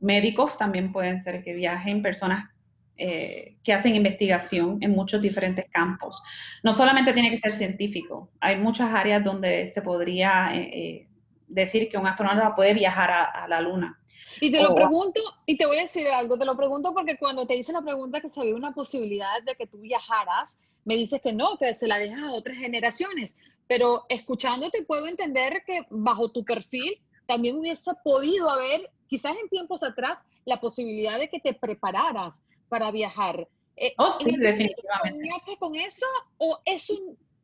médicos 0.00 0.56
también 0.56 0.92
pueden 0.92 1.20
ser 1.20 1.44
que 1.44 1.52
viajen, 1.52 2.00
personas 2.00 2.51
eh, 2.98 3.56
que 3.64 3.72
hacen 3.72 3.96
investigación 3.96 4.78
en 4.82 4.90
muchos 4.90 5.22
diferentes 5.22 5.64
campos. 5.70 6.22
No 6.62 6.74
solamente 6.74 7.12
tiene 7.12 7.30
que 7.30 7.38
ser 7.38 7.54
científico, 7.54 8.30
hay 8.38 8.56
muchas 8.56 8.92
áreas 8.92 9.24
donde 9.24 9.66
se 9.66 9.80
podría 9.80 10.54
eh, 10.54 10.70
eh, 10.72 11.08
decir 11.48 11.88
que 11.88 11.96
un 11.96 12.06
astronauta 12.06 12.54
puede 12.54 12.74
viajar 12.74 13.10
a, 13.10 13.48
la 13.48 13.60
Luna. 13.62 13.98
Y 14.40 14.52
te 14.52 14.62
lo 14.62 14.74
pregunto, 14.74 15.20
y 15.46 15.56
te 15.56 15.66
voy 15.66 15.78
a 15.78 15.82
decir 15.82 16.06
algo, 16.08 16.38
te 16.38 16.44
lo 16.44 16.56
pregunto 16.56 16.92
porque 16.92 17.16
cuando 17.16 17.46
te 17.46 17.56
hice 17.56 17.72
la 17.72 17.82
pregunta 17.82 18.20
que 18.20 18.28
se 18.28 18.40
había 18.40 18.54
una 18.54 18.72
posibilidad 18.72 19.42
de 19.44 19.54
que 19.54 19.66
tú 19.66 19.78
viajaras, 19.80 20.60
me 20.84 20.94
dices 20.94 21.20
que 21.22 21.32
no, 21.32 21.56
que 21.58 21.74
se 21.74 21.88
la 21.88 21.98
dejas 21.98 22.22
a 22.22 22.32
otras 22.32 22.58
generaciones, 22.58 23.36
pero 23.66 24.04
escuchándote 24.10 24.82
puedo 24.82 25.06
entender 25.06 25.62
que 25.66 25.86
bajo 25.88 26.30
tu 26.30 26.44
perfil 26.44 27.00
también 27.26 27.56
hubiese 27.56 27.90
podido 28.04 28.50
haber, 28.50 28.90
quizás 29.06 29.34
en 29.42 29.48
tiempos 29.48 29.82
atrás, 29.82 30.18
la 30.44 30.60
posibilidad 30.60 31.18
de 31.18 31.28
que 31.28 31.40
te 31.40 31.54
prepararas 31.54 32.42
para 32.72 32.90
viajar. 32.90 33.46
Eh, 33.76 33.92
oh, 33.98 34.10
sí, 34.12 34.34
definitivamente. 34.34 35.58
con 35.58 35.76
eso 35.76 36.06
o 36.38 36.58
eso 36.64 36.94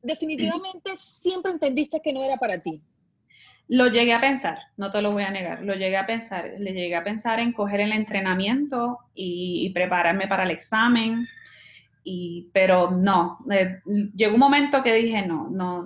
definitivamente 0.02 0.96
siempre 0.96 1.52
entendiste 1.52 2.00
que 2.00 2.14
no 2.14 2.24
era 2.24 2.38
para 2.38 2.62
ti? 2.62 2.80
Lo 3.68 3.88
llegué 3.88 4.14
a 4.14 4.22
pensar, 4.22 4.56
no 4.78 4.90
te 4.90 5.02
lo 5.02 5.12
voy 5.12 5.24
a 5.24 5.30
negar, 5.30 5.62
lo 5.62 5.74
llegué 5.74 5.98
a 5.98 6.06
pensar, 6.06 6.54
le 6.58 6.72
llegué 6.72 6.96
a 6.96 7.04
pensar 7.04 7.40
en 7.40 7.52
coger 7.52 7.80
el 7.80 7.92
entrenamiento 7.92 9.00
y, 9.14 9.68
prepararme 9.74 10.26
para 10.26 10.44
el 10.44 10.50
examen, 10.50 11.28
y, 12.04 12.48
pero 12.54 12.90
no, 12.90 13.38
eh, 13.50 13.82
llegó 14.16 14.32
un 14.32 14.40
momento 14.40 14.82
que 14.82 14.94
dije, 14.94 15.26
no, 15.26 15.50
no, 15.50 15.84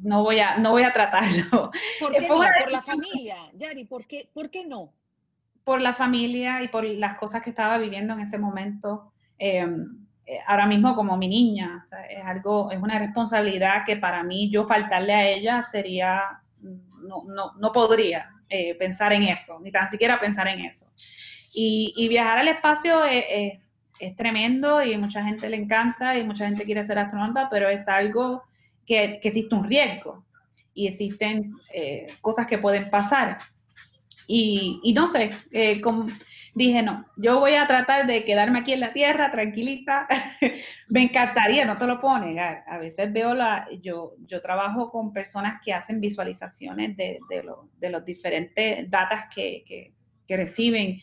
no 0.00 0.22
voy 0.24 0.40
a, 0.40 0.58
no 0.58 0.72
voy 0.72 0.82
a 0.82 0.92
tratarlo. 0.92 1.70
¿Por 2.00 2.12
qué 2.12 2.20
no? 2.22 2.26
Por 2.26 2.72
la 2.72 2.82
familia, 2.82 3.36
Yari, 3.54 3.84
¿por 3.84 4.04
qué, 4.04 4.28
¿por 4.34 4.50
qué 4.50 4.66
no? 4.66 4.92
Por 5.68 5.82
la 5.82 5.92
familia 5.92 6.62
y 6.62 6.68
por 6.68 6.82
las 6.82 7.16
cosas 7.16 7.42
que 7.42 7.50
estaba 7.50 7.76
viviendo 7.76 8.14
en 8.14 8.20
ese 8.20 8.38
momento. 8.38 9.12
Em, 9.38 9.98
eh, 10.24 10.38
ahora 10.46 10.64
mismo 10.64 10.94
como 10.94 11.18
mi 11.18 11.28
niña, 11.28 11.84
es 12.08 12.24
algo, 12.24 12.70
es 12.70 12.80
una 12.80 12.98
responsabilidad 12.98 13.84
que 13.84 13.98
para 13.98 14.22
mí 14.22 14.48
yo 14.48 14.64
faltarle 14.64 15.12
a 15.12 15.28
ella 15.28 15.62
sería, 15.62 16.40
no, 16.62 17.24
no, 17.26 17.52
no 17.58 17.70
podría 17.70 18.30
eh, 18.48 18.76
pensar 18.76 19.12
en 19.12 19.24
eso, 19.24 19.60
ni 19.60 19.70
tan 19.70 19.90
siquiera 19.90 20.18
pensar 20.18 20.48
en 20.48 20.60
eso. 20.60 20.86
Y, 21.52 22.08
viajar 22.08 22.38
al 22.38 22.48
espacio 22.48 23.04
es, 23.04 23.58
es, 24.00 24.16
tremendo 24.16 24.82
y 24.82 24.96
mucha 24.96 25.22
gente 25.22 25.50
le 25.50 25.58
encanta 25.58 26.16
y 26.16 26.24
mucha 26.24 26.46
gente 26.46 26.64
quiere 26.64 26.82
ser 26.82 26.98
astronauta, 26.98 27.50
pero 27.50 27.68
es 27.68 27.86
algo 27.88 28.42
que, 28.86 29.18
que 29.20 29.28
existe 29.28 29.54
un 29.54 29.64
riesgo 29.64 30.24
y 30.72 30.86
existen 30.86 31.52
eh, 31.74 32.06
cosas 32.22 32.46
que 32.46 32.56
pueden 32.56 32.88
pasar. 32.88 33.36
Y, 34.30 34.92
no 34.94 35.06
sé, 35.06 35.30
eh, 35.52 35.80
dije, 36.54 36.82
no, 36.82 37.06
yo 37.16 37.40
voy 37.40 37.54
a 37.54 37.66
tratar 37.66 38.06
de 38.06 38.26
quedarme 38.26 38.58
aquí 38.58 38.74
en 38.74 38.80
la 38.80 38.92
tierra, 38.92 39.30
tranquilita. 39.30 40.06
Me 40.88 41.04
encantaría, 41.04 41.64
no 41.64 41.78
te 41.78 41.86
lo 41.86 41.98
puedo 41.98 42.18
negar. 42.18 42.62
A 42.68 42.76
veces 42.76 43.10
veo 43.10 43.34
la, 43.34 43.66
yo, 43.80 44.12
yo 44.26 44.42
trabajo 44.42 44.90
con 44.90 45.14
personas 45.14 45.62
que 45.64 45.72
hacen 45.72 45.98
visualizaciones 45.98 46.94
de, 46.98 47.20
de, 47.30 47.90
los 47.90 48.04
diferentes 48.04 48.90
datos 48.90 49.18
que, 49.34 49.94
reciben. 50.28 51.00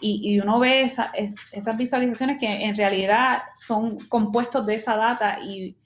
Y, 0.00 0.38
uno 0.38 0.60
ve 0.60 0.82
esas 0.82 1.76
visualizaciones 1.76 2.38
que 2.38 2.46
en 2.46 2.76
realidad 2.76 3.42
son 3.56 3.98
compuestos 4.08 4.64
de 4.66 4.76
esa 4.76 4.96
data 4.96 5.40
y, 5.42 5.76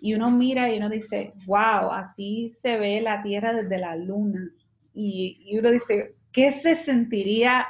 y 0.00 0.14
uno 0.14 0.28
mira 0.32 0.68
y 0.74 0.78
uno 0.78 0.88
dice, 0.88 1.32
wow, 1.46 1.92
así 1.92 2.48
se 2.48 2.76
ve 2.78 3.00
la 3.00 3.22
Tierra 3.22 3.52
desde 3.52 3.78
la 3.78 3.94
Luna. 3.94 4.50
Y, 4.92 5.40
y 5.46 5.58
uno 5.60 5.70
dice, 5.70 6.16
¿Qué 6.32 6.52
se 6.52 6.76
sentiría 6.76 7.66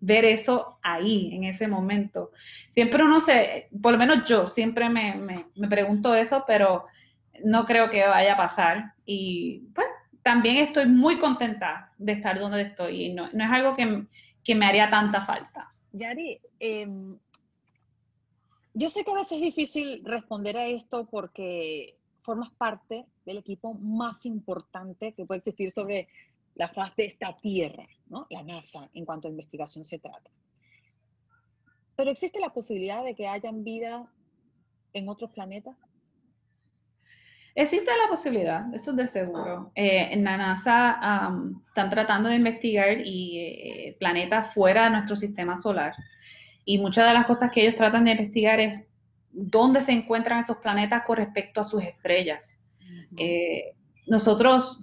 ver 0.00 0.24
eso 0.24 0.78
ahí, 0.82 1.34
en 1.34 1.44
ese 1.44 1.68
momento? 1.68 2.32
Siempre 2.70 3.04
uno 3.04 3.20
se, 3.20 3.68
por 3.80 3.92
lo 3.92 3.98
menos 3.98 4.28
yo, 4.28 4.46
siempre 4.46 4.88
me, 4.88 5.46
pregunto 5.68 6.14
eso, 6.14 6.44
pero 6.46 6.86
no 7.44 7.64
creo 7.64 7.90
que 7.90 8.06
vaya 8.06 8.34
a 8.34 8.36
pasar. 8.36 8.94
Y 9.06 9.68
pues 9.74 9.86
también 10.22 10.56
estoy 10.56 10.86
muy 10.86 11.18
contenta 11.18 11.92
de 11.98 12.12
estar 12.12 12.38
donde 12.38 12.62
estoy 12.62 13.06
y 13.06 13.14
no, 13.14 13.26
es 13.26 13.50
algo 13.50 13.74
que, 13.74 14.54
me 14.54 14.66
haría 14.66 14.90
tanta 14.90 15.24
falta. 15.24 15.72
Yari, 15.92 16.40
em, 16.58 17.18
yo 18.74 18.88
sé 18.88 19.04
que 19.04 19.10
a 19.10 19.14
veces 19.14 19.32
es 19.32 19.40
difícil 19.40 20.02
responder 20.04 20.56
a 20.56 20.66
esto 20.66 21.06
porque 21.10 21.96
formas 22.22 22.50
parte 22.50 23.04
del 23.26 23.38
equipo 23.38 23.74
más 23.74 24.24
importante 24.26 25.12
que 25.12 25.26
puede 25.26 25.38
existir 25.38 25.70
sobre 25.70 26.08
la 26.54 26.68
faz 26.68 26.94
de 26.96 27.06
esta 27.06 27.36
Tierra, 27.40 27.86
¿no? 28.06 28.26
la 28.30 28.42
NASA, 28.42 28.88
en 28.94 29.04
cuanto 29.04 29.28
a 29.28 29.30
investigación 29.30 29.84
se 29.84 29.98
trata. 29.98 30.30
Pero 31.96 32.10
existe 32.10 32.40
la 32.40 32.50
posibilidad 32.50 33.04
de 33.04 33.14
que 33.14 33.26
hayan 33.26 33.64
vida 33.64 34.06
en 34.92 35.08
otros 35.08 35.30
planetas. 35.30 35.76
Existe 37.54 37.90
la 38.02 38.08
posibilidad, 38.08 38.74
eso 38.74 38.92
es 38.92 38.96
de 38.96 39.06
seguro. 39.06 39.72
Eh, 39.74 40.08
en 40.10 40.24
la 40.24 40.38
NASA 40.38 41.30
están 41.68 41.90
tratando 41.90 42.30
de 42.30 42.36
investigar 42.36 42.98
y, 43.04 43.38
eh, 43.38 43.96
planetas 43.98 44.54
fuera 44.54 44.84
de 44.84 44.90
nuestro 44.90 45.16
sistema 45.16 45.56
solar. 45.56 45.92
Y 46.64 46.78
muchas 46.78 47.06
de 47.06 47.14
las 47.14 47.26
cosas 47.26 47.50
que 47.50 47.62
ellos 47.62 47.74
tratan 47.74 48.04
de 48.04 48.12
investigar 48.12 48.58
es 48.58 48.84
dónde 49.32 49.82
se 49.82 49.92
encuentran 49.92 50.38
esos 50.38 50.58
planetas 50.58 51.04
con 51.04 51.16
respecto 51.16 51.60
a 51.60 51.64
sus 51.64 51.82
estrellas. 51.82 52.58
Eh, 53.18 53.74
nosotros 54.06 54.80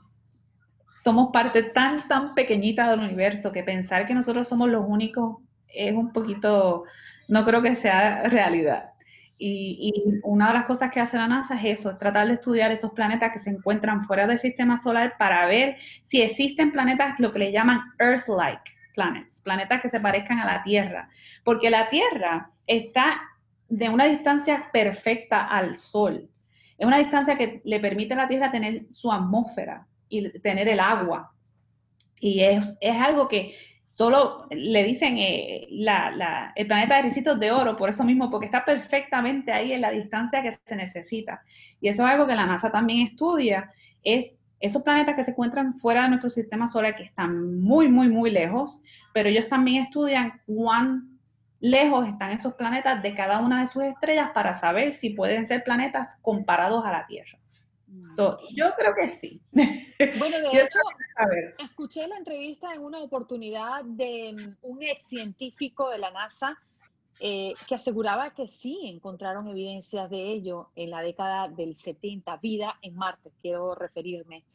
somos 1.04 1.30
parte 1.32 1.64
tan, 1.64 2.08
tan 2.08 2.34
pequeñita 2.36 2.90
del 2.90 3.00
universo 3.00 3.52
que 3.52 3.64
pensar 3.64 4.06
que 4.06 4.14
nosotros 4.14 4.48
somos 4.48 4.70
los 4.70 4.86
únicos 4.88 5.38
es 5.68 5.94
un 5.94 6.12
poquito, 6.12 6.84
no 7.28 7.46
creo 7.46 7.62
que 7.62 7.76
sea 7.76 8.24
realidad. 8.24 8.92
Y, 9.38 9.94
y, 9.96 10.20
una 10.24 10.48
de 10.48 10.54
las 10.56 10.66
cosas 10.66 10.92
que 10.92 11.00
hace 11.00 11.16
la 11.16 11.28
NASA 11.28 11.56
es 11.56 11.80
eso, 11.80 11.92
es 11.92 11.98
tratar 11.98 12.28
de 12.28 12.34
estudiar 12.34 12.72
esos 12.72 12.92
planetas 12.92 13.32
que 13.32 13.40
se 13.40 13.50
encuentran 13.50 14.04
fuera 14.04 14.28
del 14.28 14.38
sistema 14.38 14.76
solar 14.76 15.16
para 15.18 15.46
ver 15.46 15.78
si 16.04 16.22
existen 16.22 16.74
planetas, 16.74 17.18
lo 17.20 17.32
que 17.32 17.40
le 17.40 17.52
llaman 17.52 17.80
Earth-like 18.00 18.80
planets, 18.94 19.40
planetas 19.40 19.82
que 19.82 19.88
se 19.88 20.02
parezcan 20.02 20.40
a 20.40 20.46
la 20.46 20.64
Tierra. 20.64 21.10
Porque 21.46 21.70
la 21.70 21.90
Tierra 21.90 22.52
está 22.68 23.22
de 23.70 23.88
una 23.88 24.06
distancia 24.06 24.70
perfecta 24.74 25.46
al 25.46 25.76
Sol. 25.76 26.30
Es 26.78 26.86
una 26.86 26.98
distancia 26.98 27.38
que 27.38 27.62
le 27.64 27.80
permite 27.80 28.16
a 28.16 28.18
la 28.18 28.28
Tierra 28.28 28.52
tener 28.52 28.88
su 28.90 29.10
atmósfera 29.10 29.88
y 30.10 30.40
tener 30.40 30.68
el 30.68 30.80
agua. 30.80 31.34
Y 32.20 32.42
es, 32.42 32.76
es 32.82 32.96
algo 32.98 33.28
que 33.28 33.56
solo 33.86 34.48
le 34.50 34.84
dicen 34.84 35.18
eh, 35.18 35.68
el 36.56 36.68
planeta 36.68 36.98
de 36.98 37.02
Ricitos 37.02 37.40
de 37.40 37.52
Oro, 37.52 37.76
por 37.78 37.90
eso 37.90 38.04
mismo, 38.04 38.30
porque 38.30 38.46
está 38.46 38.66
perfectamente 38.66 39.52
ahí 39.52 39.74
en 39.74 39.82
la 39.82 39.92
distancia 39.92 40.42
que 40.42 40.52
se 40.52 40.76
necesita. 40.76 41.42
Y 41.82 41.90
eso 41.90 42.06
es 42.06 42.12
algo 42.12 42.28
que 42.28 42.36
la 42.36 42.46
NASA 42.46 42.72
también 42.72 43.08
estudia, 43.08 43.72
es 44.04 44.36
esos 44.60 44.84
planetas 44.84 45.16
que 45.16 45.24
se 45.24 45.32
encuentran 45.32 45.74
fuera 45.76 46.04
de 46.04 46.10
nuestro 46.10 46.30
sistema 46.30 46.68
solar, 46.68 46.96
que 46.96 47.04
están 47.04 47.60
muy, 47.62 47.88
muy, 47.88 48.10
muy 48.10 48.30
lejos, 48.30 48.82
pero 49.14 49.30
ellos 49.30 49.48
también 49.48 49.84
estudian 49.84 50.42
cuán 50.46 51.20
lejos 51.62 52.08
están 52.08 52.32
esos 52.32 52.54
planetas 52.56 53.02
de 53.02 53.14
cada 53.14 53.40
una 53.40 53.62
de 53.62 53.68
sus 53.68 53.84
estrellas 53.84 54.32
para 54.34 54.54
saber 54.54 54.94
si 54.94 55.12
pueden 55.12 55.46
ser 55.46 55.64
planetas 55.64 56.18
comparados 56.22 56.86
a 56.86 56.92
la 56.92 57.08
Tierra. 57.08 57.39
Mm. 57.92 58.08
yo 58.56 58.66
creo 58.78 58.94
que 58.96 59.10
sí. 59.10 59.42
Bueno, 60.20 60.38
de 60.40 60.62
hecho, 60.62 60.80
escuché 61.58 62.08
la 62.08 62.18
entrevista 62.18 62.74
en 62.74 62.82
una 62.82 63.00
oportunidad 63.00 63.84
de 63.84 64.56
un 64.62 64.82
ex 64.82 65.08
científico 65.08 65.90
de 65.90 65.98
la 65.98 66.12
NASA 66.12 66.58
eh, 67.20 67.54
que 67.68 67.76
aseguraba 67.76 68.34
que 68.34 68.48
sí 68.48 68.80
encontraron 68.86 69.50
evidencias 69.50 70.10
de 70.10 70.32
ello 70.32 70.70
en 70.76 70.92
la 70.92 71.02
década 71.02 71.50
del 71.50 71.76
70, 71.76 72.38
vida 72.38 72.80
en 72.82 72.96
Marte, 72.96 73.32
quiero 73.42 73.76
referirme. 73.76 74.46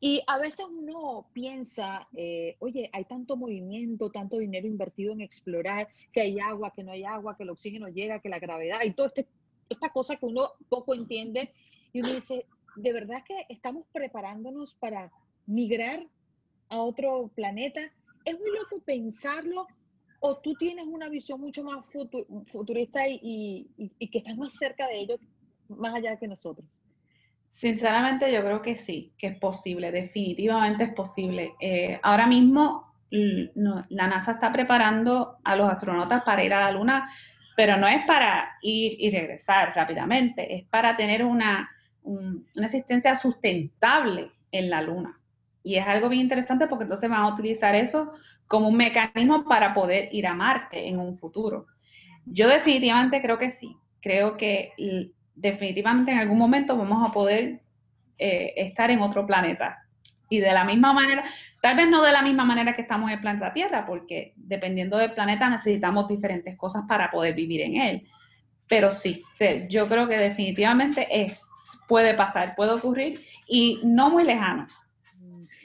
Y 0.00 0.22
a 0.26 0.38
veces 0.38 0.66
uno 0.68 1.28
piensa, 1.32 2.08
eh, 2.16 2.56
oye, 2.58 2.90
hay 2.92 3.04
tanto 3.04 3.36
movimiento, 3.36 4.10
tanto 4.10 4.38
dinero 4.38 4.66
invertido 4.66 5.12
en 5.12 5.20
explorar, 5.20 5.88
que 6.12 6.20
hay 6.20 6.40
agua, 6.40 6.72
que 6.74 6.82
no 6.82 6.90
hay 6.90 7.04
agua, 7.04 7.36
que 7.36 7.44
el 7.44 7.50
oxígeno 7.50 7.88
llega, 7.88 8.20
que 8.20 8.28
la 8.28 8.38
gravedad, 8.40 8.80
y 8.84 8.92
toda 8.92 9.08
este, 9.08 9.28
esta 9.68 9.90
cosa 9.90 10.16
que 10.16 10.26
uno 10.26 10.52
poco 10.68 10.94
entiende. 10.94 11.52
Y 11.92 12.00
uno 12.00 12.12
dice, 12.12 12.46
¿de 12.76 12.92
verdad 12.92 13.22
que 13.26 13.46
estamos 13.48 13.86
preparándonos 13.92 14.74
para 14.74 15.10
migrar 15.46 16.06
a 16.68 16.78
otro 16.78 17.30
planeta? 17.34 17.80
Es 18.24 18.38
muy 18.38 18.50
loco 18.50 18.82
pensarlo, 18.84 19.66
o 20.20 20.38
tú 20.38 20.54
tienes 20.54 20.86
una 20.86 21.08
visión 21.08 21.40
mucho 21.40 21.62
más 21.62 21.86
futurista 22.46 23.08
y, 23.08 23.68
que 23.98 24.18
estás 24.18 24.36
más 24.36 24.54
cerca 24.54 24.86
de 24.88 25.00
ello, 25.00 25.16
más 25.68 25.94
allá 25.94 26.16
que 26.16 26.26
nosotros. 26.26 26.66
Sinceramente 27.50 28.32
yo 28.32 28.40
creo 28.40 28.62
que 28.62 28.74
sí, 28.74 29.12
que 29.18 29.28
es 29.28 29.38
posible, 29.38 29.90
definitivamente 29.90 30.84
es 30.84 30.94
posible. 30.94 31.54
Eh, 31.60 31.98
ahora 32.02 32.26
mismo 32.26 32.88
la 33.10 34.06
NASA 34.06 34.32
está 34.32 34.52
preparando 34.52 35.38
a 35.42 35.56
los 35.56 35.68
astronautas 35.68 36.22
para 36.24 36.44
ir 36.44 36.52
a 36.52 36.60
la 36.60 36.72
Luna, 36.72 37.10
pero 37.56 37.76
no 37.76 37.88
es 37.88 38.04
para 38.06 38.56
ir 38.62 38.96
y 39.00 39.10
regresar 39.10 39.72
rápidamente, 39.74 40.56
es 40.56 40.64
para 40.66 40.96
tener 40.96 41.24
una, 41.24 41.68
una 42.08 42.66
existencia 42.66 43.14
sustentable 43.14 44.30
en 44.50 44.70
la 44.70 44.82
Luna. 44.82 45.20
Y 45.62 45.76
es 45.76 45.86
algo 45.86 46.08
bien 46.08 46.22
interesante 46.22 46.66
porque 46.66 46.84
entonces 46.84 47.10
van 47.10 47.20
a 47.20 47.28
utilizar 47.28 47.74
eso 47.74 48.12
como 48.46 48.68
un 48.68 48.76
mecanismo 48.76 49.44
para 49.44 49.74
poder 49.74 50.08
ir 50.12 50.26
a 50.26 50.34
Marte 50.34 50.88
en 50.88 50.98
un 50.98 51.14
futuro. 51.14 51.66
Yo 52.24 52.48
definitivamente 52.48 53.20
creo 53.20 53.38
que 53.38 53.50
sí. 53.50 53.76
Creo 54.00 54.36
que 54.36 54.72
definitivamente 55.34 56.12
en 56.12 56.18
algún 56.18 56.38
momento 56.38 56.76
vamos 56.76 57.06
a 57.06 57.12
poder 57.12 57.60
eh, 58.18 58.54
estar 58.56 58.90
en 58.90 59.02
otro 59.02 59.26
planeta. 59.26 59.84
Y 60.30 60.40
de 60.40 60.52
la 60.52 60.64
misma 60.64 60.92
manera, 60.92 61.24
tal 61.62 61.76
vez 61.76 61.88
no 61.88 62.02
de 62.02 62.12
la 62.12 62.22
misma 62.22 62.44
manera 62.44 62.74
que 62.74 62.82
estamos 62.82 63.10
en 63.10 63.16
el 63.16 63.20
planeta 63.20 63.52
Tierra, 63.52 63.86
porque 63.86 64.34
dependiendo 64.36 64.96
del 64.98 65.12
planeta 65.12 65.48
necesitamos 65.48 66.06
diferentes 66.06 66.56
cosas 66.56 66.84
para 66.88 67.10
poder 67.10 67.34
vivir 67.34 67.62
en 67.62 67.76
él. 67.76 68.08
Pero 68.66 68.90
sí, 68.90 69.24
sí 69.30 69.66
yo 69.68 69.86
creo 69.86 70.06
que 70.06 70.18
definitivamente 70.18 71.06
es, 71.10 71.40
puede 71.86 72.14
pasar, 72.14 72.54
puede 72.54 72.72
ocurrir 72.72 73.20
y 73.46 73.80
no 73.82 74.10
muy 74.10 74.24
lejano. 74.24 74.66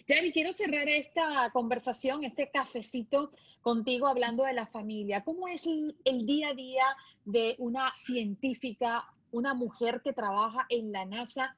Yari, 0.07 0.33
quiero 0.33 0.51
cerrar 0.51 0.89
esta 0.89 1.49
conversación, 1.53 2.23
este 2.23 2.49
cafecito 2.51 3.31
contigo 3.61 4.07
hablando 4.07 4.43
de 4.43 4.53
la 4.53 4.67
familia. 4.67 5.23
¿Cómo 5.23 5.47
es 5.47 5.65
el, 5.65 6.25
día 6.25 6.49
a 6.49 6.53
día 6.53 6.83
de 7.23 7.55
una 7.57 7.93
científica, 7.95 9.05
una 9.31 9.53
mujer 9.53 10.01
que 10.03 10.11
trabaja 10.11 10.65
en 10.69 10.91
la 10.91 11.05
NASA, 11.05 11.55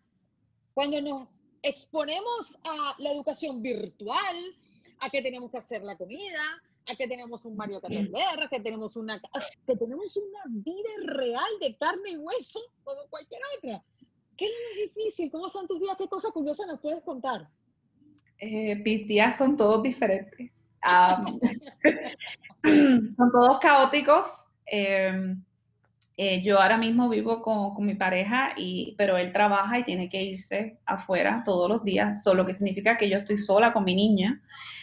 cuando 0.75 1.01
nos 1.01 1.27
exponemos 1.63 2.58
a 2.63 2.95
la 2.99 3.12
educación 3.12 3.63
virtual, 3.63 4.36
a 4.99 5.10
que 5.10 5.23
tenemos 5.23 5.49
que 5.49 5.58
hacer 5.58 5.81
la 5.81 5.97
comida, 5.97 6.62
a 6.86 6.95
que 6.95 7.08
tenemos 7.08 7.43
un 7.45 7.58
Mario 7.58 7.81
Kart 7.81 7.93
a 7.95 8.47
que 8.47 8.60
tenemos 8.60 8.95
una 8.95 9.19
que 9.65 9.75
tenemos 9.75 10.15
una 10.17 10.43
vida 10.47 10.89
real 11.05 11.49
de 11.60 11.75
carne 11.77 12.12
y 12.12 12.17
hueso 12.17 12.60
como 12.84 13.01
cualquier 13.10 13.41
otra. 13.58 13.84
¿Qué 14.37 14.45
es 14.45 14.51
lo 14.51 14.81
difícil? 14.83 15.31
¿Cómo 15.31 15.49
son 15.49 15.67
tus 15.67 15.79
días? 15.79 15.95
¿Qué 15.97 16.07
cosas 16.07 16.31
curiosas 16.31 16.67
nos 16.67 16.79
puedes 16.79 17.01
contar? 17.03 17.47
eh, 18.39 18.75
mis 18.75 19.07
días 19.07 19.37
son 19.37 19.55
todos 19.55 19.83
diferentes. 19.83 20.67
son 22.63 23.31
todos 23.31 23.59
caóticos. 23.59 24.29
Em, 24.65 25.43
eh, 26.17 26.41
yo 26.43 26.61
ahora 26.61 26.77
mismo 26.77 27.09
vivo 27.09 27.41
con, 27.41 27.73
con, 27.73 27.85
mi 27.85 27.95
pareja, 27.95 28.53
y, 28.55 28.95
pero 28.97 29.17
él 29.17 29.33
trabaja 29.33 29.79
y 29.79 29.83
tiene 29.83 30.07
que 30.09 30.23
irse 30.23 30.77
afuera 30.85 31.41
todos 31.43 31.69
los 31.69 31.83
días, 31.83 32.23
solo 32.23 32.45
que 32.45 32.53
significa 32.53 32.97
que 32.97 33.09
yo 33.09 33.17
estoy 33.17 33.37
sola 33.37 33.73
con 33.73 33.83
mi 33.83 33.95
niña. 33.95 34.41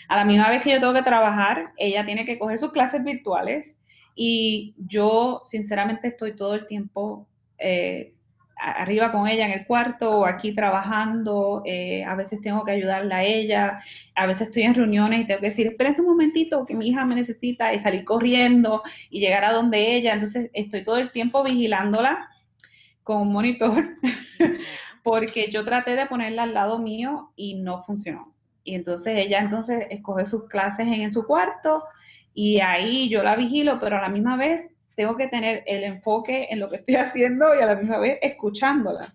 A 0.08 0.16
la 0.16 0.24
misma 0.24 0.50
vez 0.50 0.62
que 0.62 0.72
yo 0.72 0.80
tengo 0.80 0.92
que 0.92 1.02
trabajar, 1.02 1.72
ella 1.78 2.04
tiene 2.04 2.24
que 2.24 2.38
coger 2.38 2.58
sus 2.58 2.72
clases 2.72 3.02
virtuales 3.02 3.78
y 4.14 4.74
yo 4.76 5.42
sinceramente 5.46 6.08
estoy 6.08 6.36
todo 6.36 6.54
el 6.54 6.66
tiempo 6.66 7.26
eh, 7.56 8.14
arriba 8.62 9.11
con 9.11 9.27
ella 9.27 9.44
en 9.46 9.53
el 9.53 9.66
cuarto 9.66 10.18
o 10.18 10.27
aquí 10.27 10.55
trabajando, 10.55 11.62
eh, 11.66 12.05
a 12.05 12.14
veces 12.14 12.40
tengo 12.40 12.64
que 12.64 12.72
ayudarla 12.72 13.16
a 13.16 13.25
ella, 13.25 13.83
a 14.14 14.27
veces 14.27 14.48
estoy 14.48 14.62
en 14.62 14.75
reuniones 14.75 15.20
y 15.20 15.25
tengo 15.27 15.40
que 15.40 15.48
decir, 15.48 15.66
espérense 15.66 16.01
un 16.01 16.09
momentito 16.09 16.64
que 16.64 16.75
mi 16.75 16.88
hija 16.88 17.05
me 17.05 17.16
necesita 17.16 17.75
y 17.75 17.81
salir 17.81 18.05
corriendo 18.05 18.83
y 19.11 19.20
llegar 19.20 19.44
a 19.44 19.53
donde 19.53 19.96
ella, 19.96 20.12
entonces 20.12 20.51
estoy 20.53 20.85
todo 20.85 20.98
el 20.98 21.11
tiempo 21.11 21.42
vigilándola 21.42 22.31
con 23.03 23.22
un 23.22 23.33
monitor 23.33 23.96
porque 25.03 25.51
yo 25.51 25.64
traté 25.64 25.96
de 25.96 26.07
ponerla 26.07 26.44
al 26.44 26.55
lado 26.55 26.79
mío 26.79 27.33
y 27.35 27.55
no 27.55 27.79
funcionó. 27.79 28.33
Y 28.64 28.77
entonces 28.77 29.18
ella 29.18 29.40
entonces 29.40 29.87
escoge 29.90 30.25
sus 30.25 30.44
clases 30.48 30.87
en, 30.87 30.94
en 30.94 31.11
su 31.11 31.27
cuarto 31.27 31.83
y 32.33 32.61
ahí 32.61 33.09
yo 33.09 33.25
la 33.25 33.35
vigilo, 33.35 33.81
pero 33.81 33.98
a 33.98 34.03
la 34.03 34.09
misma 34.09 34.37
vez 34.37 34.71
tengo 34.94 35.16
que 35.16 35.28
tener 35.28 35.62
el 35.66 35.85
enfoque 35.85 36.48
en 36.50 36.61
lo 36.61 36.68
que 36.68 36.76
estoy 36.76 36.94
haciendo 36.96 37.55
y 37.55 37.62
a 37.62 37.66
la 37.66 37.74
misma 37.74 37.98
vez 37.98 38.18
escuchándola. 38.22 39.14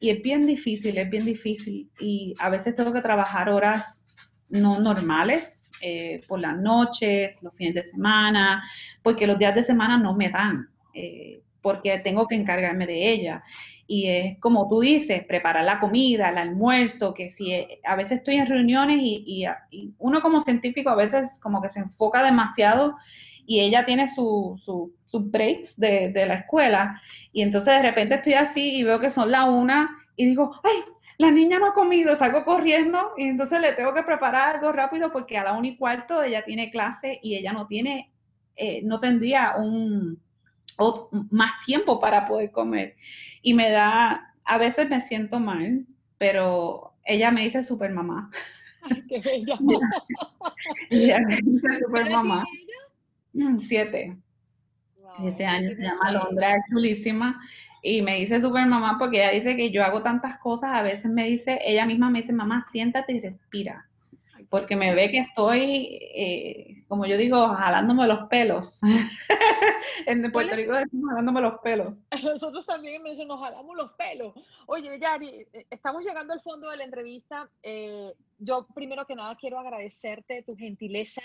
Y 0.00 0.10
es 0.10 0.20
bien 0.20 0.46
difícil, 0.46 0.98
es 0.98 1.08
bien 1.08 1.24
difícil. 1.24 1.88
Y 2.00 2.34
a 2.40 2.50
veces 2.50 2.74
tengo 2.74 2.92
que 2.92 3.00
trabajar 3.00 3.48
horas 3.48 4.02
no 4.48 4.80
normales, 4.80 5.70
eh, 5.80 6.20
por 6.28 6.40
las 6.40 6.56
noches, 6.58 7.42
los 7.42 7.54
fines 7.54 7.74
de 7.74 7.82
semana, 7.82 8.62
porque 9.02 9.26
los 9.26 9.38
días 9.38 9.54
de 9.54 9.62
semana 9.62 9.98
no 9.98 10.14
me 10.14 10.28
dan, 10.28 10.68
eh, 10.92 11.40
porque 11.60 11.98
tengo 11.98 12.26
que 12.26 12.34
encargarme 12.34 12.86
de 12.86 13.10
ella. 13.10 13.42
Y 13.86 14.08
es 14.08 14.38
como 14.40 14.68
tú 14.68 14.80
dices, 14.80 15.24
preparar 15.24 15.64
la 15.64 15.80
comida, 15.80 16.30
el 16.30 16.38
almuerzo, 16.38 17.14
que 17.14 17.30
si 17.30 17.52
eh, 17.52 17.80
a 17.84 17.96
veces 17.96 18.18
estoy 18.18 18.36
en 18.36 18.46
reuniones 18.46 18.98
y, 19.00 19.44
y 19.70 19.94
uno 19.98 20.20
como 20.20 20.40
científico 20.40 20.90
a 20.90 20.96
veces 20.96 21.38
como 21.40 21.62
que 21.62 21.68
se 21.68 21.80
enfoca 21.80 22.22
demasiado 22.22 22.96
y 23.46 23.60
ella 23.60 23.84
tiene 23.84 24.08
sus 24.08 24.62
su, 24.62 24.94
su 25.04 25.20
breaks 25.20 25.78
de, 25.78 26.10
de, 26.10 26.26
la 26.26 26.34
escuela 26.34 27.00
y 27.32 27.42
entonces 27.42 27.74
de 27.74 27.82
repente 27.82 28.14
estoy 28.16 28.34
así 28.34 28.76
y 28.78 28.84
veo 28.84 29.00
que 29.00 29.10
son 29.10 29.30
la 29.30 29.44
una 29.44 29.90
y 30.16 30.26
digo, 30.26 30.52
ay, 30.62 30.84
la 31.18 31.30
niña 31.30 31.58
no 31.58 31.66
ha 31.66 31.74
comido, 31.74 32.16
salgo 32.16 32.44
corriendo 32.44 33.12
y 33.16 33.24
entonces 33.24 33.60
le 33.60 33.72
tengo 33.72 33.94
que 33.94 34.02
preparar 34.02 34.56
algo 34.56 34.72
rápido 34.72 35.12
porque 35.12 35.38
a 35.38 35.44
la 35.44 35.52
una 35.52 35.68
y 35.68 35.76
cuarto 35.76 36.22
ella 36.22 36.44
tiene 36.44 36.70
clase 36.70 37.18
y 37.22 37.36
ella 37.36 37.52
no 37.52 37.66
tiene, 37.66 38.12
eh, 38.56 38.80
no 38.82 39.00
tendría 39.00 39.54
un, 39.56 40.20
más 41.30 41.52
tiempo 41.64 42.00
para 42.00 42.26
poder 42.26 42.50
comer. 42.50 42.96
Y 43.42 43.54
me 43.54 43.70
da, 43.70 44.34
a 44.44 44.58
veces 44.58 44.88
me 44.88 45.00
siento 45.00 45.38
mal, 45.38 45.86
pero 46.18 46.94
ella 47.04 47.30
me 47.30 47.42
dice 47.42 47.62
super 47.62 47.92
mamá. 47.92 48.30
Ay, 48.82 49.04
qué 49.08 49.20
bella. 49.20 49.58
ella 50.90 51.20
me 51.20 51.36
dice 51.36 51.84
super 51.84 52.10
mamá. 52.10 52.44
Mm, 53.32 53.58
siete. 53.58 54.16
siete 55.18 55.44
años, 55.44 55.74
se 55.76 55.82
llama 55.82 56.12
Londra, 56.12 56.56
es 56.56 56.62
chulísima. 56.70 57.40
Y 57.82 58.00
me 58.00 58.16
dice 58.16 58.40
súper 58.40 58.66
mamá 58.66 58.96
porque 58.98 59.18
ella 59.18 59.30
dice 59.32 59.56
que 59.56 59.70
yo 59.70 59.82
hago 59.84 60.02
tantas 60.02 60.38
cosas, 60.38 60.70
a 60.72 60.82
veces 60.82 61.10
me 61.10 61.24
dice, 61.24 61.58
ella 61.64 61.84
misma 61.84 62.10
me 62.10 62.20
dice, 62.20 62.32
mamá, 62.32 62.64
siéntate 62.70 63.12
y 63.14 63.20
respira. 63.20 63.88
porque 64.48 64.76
me 64.76 64.94
ve 64.94 65.10
que 65.10 65.18
estoy, 65.18 65.98
eh, 66.14 66.84
como 66.86 67.06
yo 67.06 67.16
digo, 67.16 67.48
jalándome 67.48 68.06
los 68.06 68.28
pelos. 68.28 68.80
en 70.06 70.30
Puerto 70.30 70.54
Rico 70.54 70.76
decimos 70.76 71.08
jalándome 71.08 71.40
los 71.40 71.58
pelos. 71.60 71.96
Nosotros 72.22 72.66
también 72.66 73.02
nos 73.02 73.40
jalamos 73.40 73.76
los 73.76 73.92
pelos. 73.92 74.34
Oye, 74.66 74.98
Yari, 75.00 75.46
eh, 75.52 75.66
estamos 75.70 76.04
llegando 76.04 76.34
al 76.34 76.42
fondo 76.42 76.70
de 76.70 76.76
la 76.76 76.84
entrevista. 76.84 77.48
Eh, 77.62 78.12
yo 78.38 78.66
primero 78.74 79.06
que 79.06 79.16
nada 79.16 79.36
quiero 79.36 79.58
agradecerte 79.58 80.42
tu 80.42 80.56
gentileza, 80.56 81.22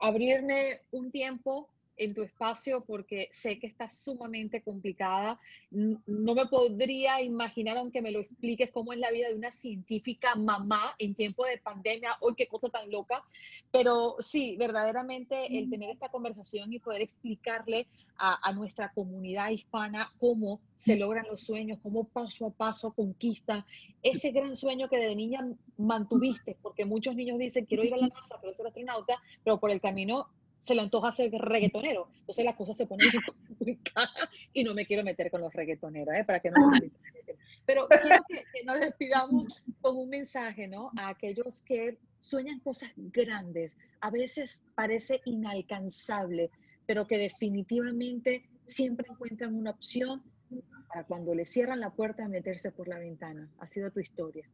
abrirme 0.00 0.80
un 0.92 1.10
tiempo 1.10 1.68
en 2.00 2.14
tu 2.14 2.22
espacio 2.22 2.82
porque 2.86 3.28
sé 3.30 3.58
que 3.58 3.66
está 3.66 3.90
sumamente 3.90 4.62
complicada. 4.62 5.38
No 5.70 6.34
me 6.34 6.46
podría 6.46 7.20
imaginar, 7.20 7.76
aunque 7.76 8.00
me 8.00 8.10
lo 8.10 8.20
expliques, 8.20 8.70
cómo 8.70 8.94
es 8.94 8.98
la 8.98 9.10
vida 9.10 9.28
de 9.28 9.34
una 9.34 9.52
científica 9.52 10.34
mamá 10.34 10.94
en 10.98 11.14
tiempo 11.14 11.44
de 11.44 11.58
pandemia. 11.58 12.16
Hoy 12.20 12.34
qué 12.36 12.46
cosa 12.46 12.70
tan 12.70 12.90
loca. 12.90 13.22
Pero 13.70 14.16
sí, 14.20 14.56
verdaderamente 14.56 15.58
el 15.58 15.68
tener 15.68 15.90
esta 15.90 16.08
conversación 16.08 16.72
y 16.72 16.78
poder 16.78 17.02
explicarle 17.02 17.86
a, 18.16 18.48
a 18.48 18.52
nuestra 18.54 18.92
comunidad 18.92 19.50
hispana 19.50 20.10
cómo 20.18 20.60
se 20.76 20.96
logran 20.96 21.26
los 21.30 21.42
sueños, 21.42 21.78
cómo 21.82 22.04
paso 22.04 22.46
a 22.46 22.50
paso 22.50 22.92
conquista 22.92 23.66
ese 24.02 24.30
gran 24.30 24.56
sueño 24.56 24.88
que 24.88 24.96
de 24.96 25.14
niña 25.14 25.46
mantuviste, 25.76 26.56
porque 26.62 26.86
muchos 26.86 27.14
niños 27.14 27.38
dicen, 27.38 27.66
quiero 27.66 27.84
ir 27.84 27.92
a 27.92 27.98
la 27.98 28.08
NASA, 28.08 28.38
quiero 28.40 28.56
ser 28.56 28.66
astronauta, 28.68 29.20
pero 29.44 29.60
por 29.60 29.70
el 29.70 29.82
camino 29.82 30.28
se 30.60 30.74
le 30.74 30.82
antoja 30.82 31.12
ser 31.12 31.30
reggaetonero. 31.32 32.08
Entonces 32.20 32.44
las 32.44 32.56
cosas 32.56 32.76
se 32.76 32.86
ponen 32.86 33.08
complicadas 33.48 34.10
y 34.52 34.64
no 34.64 34.74
me 34.74 34.86
quiero 34.86 35.02
meter 35.04 35.30
con 35.30 35.40
los 35.40 35.52
reggaetoneros, 35.52 36.14
¿eh? 36.14 36.24
Para 36.24 36.40
que 36.40 36.50
no 36.50 36.68
me 36.68 36.90
Pero 37.66 37.88
quiero 37.88 38.24
que, 38.28 38.64
nos 38.64 38.80
despidamos 38.80 39.62
con 39.80 39.96
un 39.96 40.08
mensaje, 40.08 40.68
¿no? 40.68 40.90
A 40.96 41.08
aquellos 41.08 41.62
que 41.62 41.98
sueñan 42.18 42.60
cosas 42.60 42.90
grandes, 42.96 43.76
a 44.00 44.10
veces 44.10 44.62
parece 44.74 45.20
inalcanzable, 45.24 46.50
pero 46.86 47.06
que 47.06 47.18
definitivamente 47.18 48.44
siempre 48.66 49.06
encuentran 49.10 49.54
una 49.54 49.70
opción 49.70 50.22
para 50.88 51.04
cuando 51.04 51.34
le 51.34 51.46
cierran 51.46 51.80
la 51.80 51.90
puerta 51.90 52.28
meterse 52.28 52.72
por 52.72 52.88
la 52.88 52.98
ventana. 52.98 53.48
Ha 53.58 53.66
sido 53.66 53.90
tu 53.90 54.00
historia. 54.00 54.48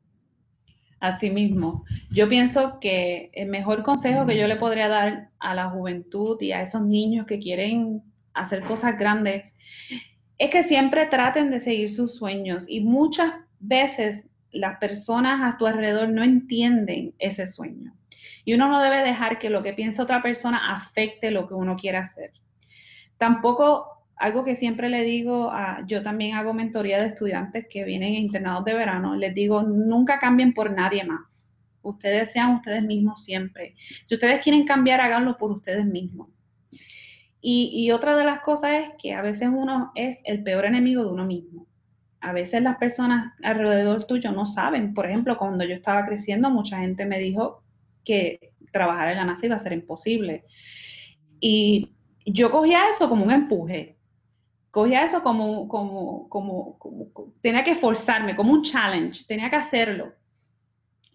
Asimismo, 1.00 1.84
yo 2.10 2.28
pienso 2.28 2.80
que 2.80 3.30
el 3.34 3.48
mejor 3.48 3.82
consejo 3.82 4.24
que 4.24 4.38
yo 4.38 4.46
le 4.46 4.56
podría 4.56 4.88
dar 4.88 5.28
a 5.38 5.54
la 5.54 5.68
juventud 5.68 6.40
y 6.40 6.52
a 6.52 6.62
esos 6.62 6.82
niños 6.82 7.26
que 7.26 7.38
quieren 7.38 8.02
hacer 8.32 8.62
cosas 8.64 8.98
grandes 8.98 9.52
es 10.38 10.50
que 10.50 10.62
siempre 10.62 11.06
traten 11.06 11.50
de 11.50 11.58
seguir 11.58 11.90
sus 11.90 12.14
sueños 12.14 12.66
y 12.68 12.80
muchas 12.80 13.32
veces 13.60 14.24
las 14.52 14.78
personas 14.78 15.42
a 15.42 15.58
tu 15.58 15.66
alrededor 15.66 16.08
no 16.08 16.22
entienden 16.22 17.14
ese 17.18 17.46
sueño. 17.46 17.94
Y 18.44 18.54
uno 18.54 18.68
no 18.68 18.80
debe 18.80 19.02
dejar 19.02 19.38
que 19.38 19.50
lo 19.50 19.62
que 19.62 19.72
piensa 19.72 20.02
otra 20.02 20.22
persona 20.22 20.76
afecte 20.76 21.30
lo 21.30 21.48
que 21.48 21.54
uno 21.54 21.76
quiere 21.76 21.98
hacer. 21.98 22.32
Tampoco 23.18 23.95
algo 24.16 24.44
que 24.44 24.54
siempre 24.54 24.88
le 24.88 25.04
digo, 25.04 25.50
a, 25.50 25.84
yo 25.86 26.02
también 26.02 26.36
hago 26.36 26.54
mentoría 26.54 26.98
de 27.00 27.06
estudiantes 27.06 27.66
que 27.68 27.84
vienen 27.84 28.14
internados 28.14 28.64
de 28.64 28.74
verano, 28.74 29.14
les 29.14 29.34
digo, 29.34 29.62
nunca 29.62 30.18
cambien 30.18 30.54
por 30.54 30.70
nadie 30.70 31.04
más. 31.04 31.52
Ustedes 31.82 32.32
sean 32.32 32.56
ustedes 32.56 32.82
mismos 32.82 33.24
siempre. 33.24 33.76
Si 34.04 34.14
ustedes 34.14 34.42
quieren 34.42 34.64
cambiar, 34.64 35.00
háganlo 35.00 35.36
por 35.36 35.52
ustedes 35.52 35.84
mismos. 35.84 36.28
Y, 37.40 37.70
y 37.74 37.92
otra 37.92 38.16
de 38.16 38.24
las 38.24 38.40
cosas 38.40 38.70
es 38.72 38.88
que 39.00 39.12
a 39.12 39.22
veces 39.22 39.50
uno 39.52 39.92
es 39.94 40.18
el 40.24 40.42
peor 40.42 40.64
enemigo 40.64 41.04
de 41.04 41.10
uno 41.10 41.26
mismo. 41.26 41.66
A 42.20 42.32
veces 42.32 42.62
las 42.62 42.78
personas 42.78 43.34
alrededor 43.44 44.04
tuyo 44.04 44.32
no 44.32 44.46
saben. 44.46 44.94
Por 44.94 45.06
ejemplo, 45.06 45.36
cuando 45.36 45.64
yo 45.64 45.74
estaba 45.74 46.04
creciendo, 46.06 46.50
mucha 46.50 46.78
gente 46.78 47.04
me 47.04 47.20
dijo 47.20 47.62
que 48.02 48.52
trabajar 48.72 49.10
en 49.10 49.18
la 49.18 49.24
NASA 49.24 49.46
iba 49.46 49.54
a 49.54 49.60
ser 49.60 49.74
imposible. 49.74 50.44
Y 51.38 51.92
yo 52.24 52.50
cogía 52.50 52.88
eso 52.88 53.08
como 53.08 53.24
un 53.24 53.30
empuje 53.30 53.95
cogía 54.76 55.06
eso 55.06 55.22
como, 55.22 55.68
como, 55.68 56.28
como, 56.28 56.76
tenía 57.40 57.64
que 57.64 57.74
forzarme, 57.74 58.36
como 58.36 58.52
un 58.52 58.62
challenge, 58.62 59.24
tenía 59.26 59.48
que 59.48 59.56
hacerlo. 59.56 60.12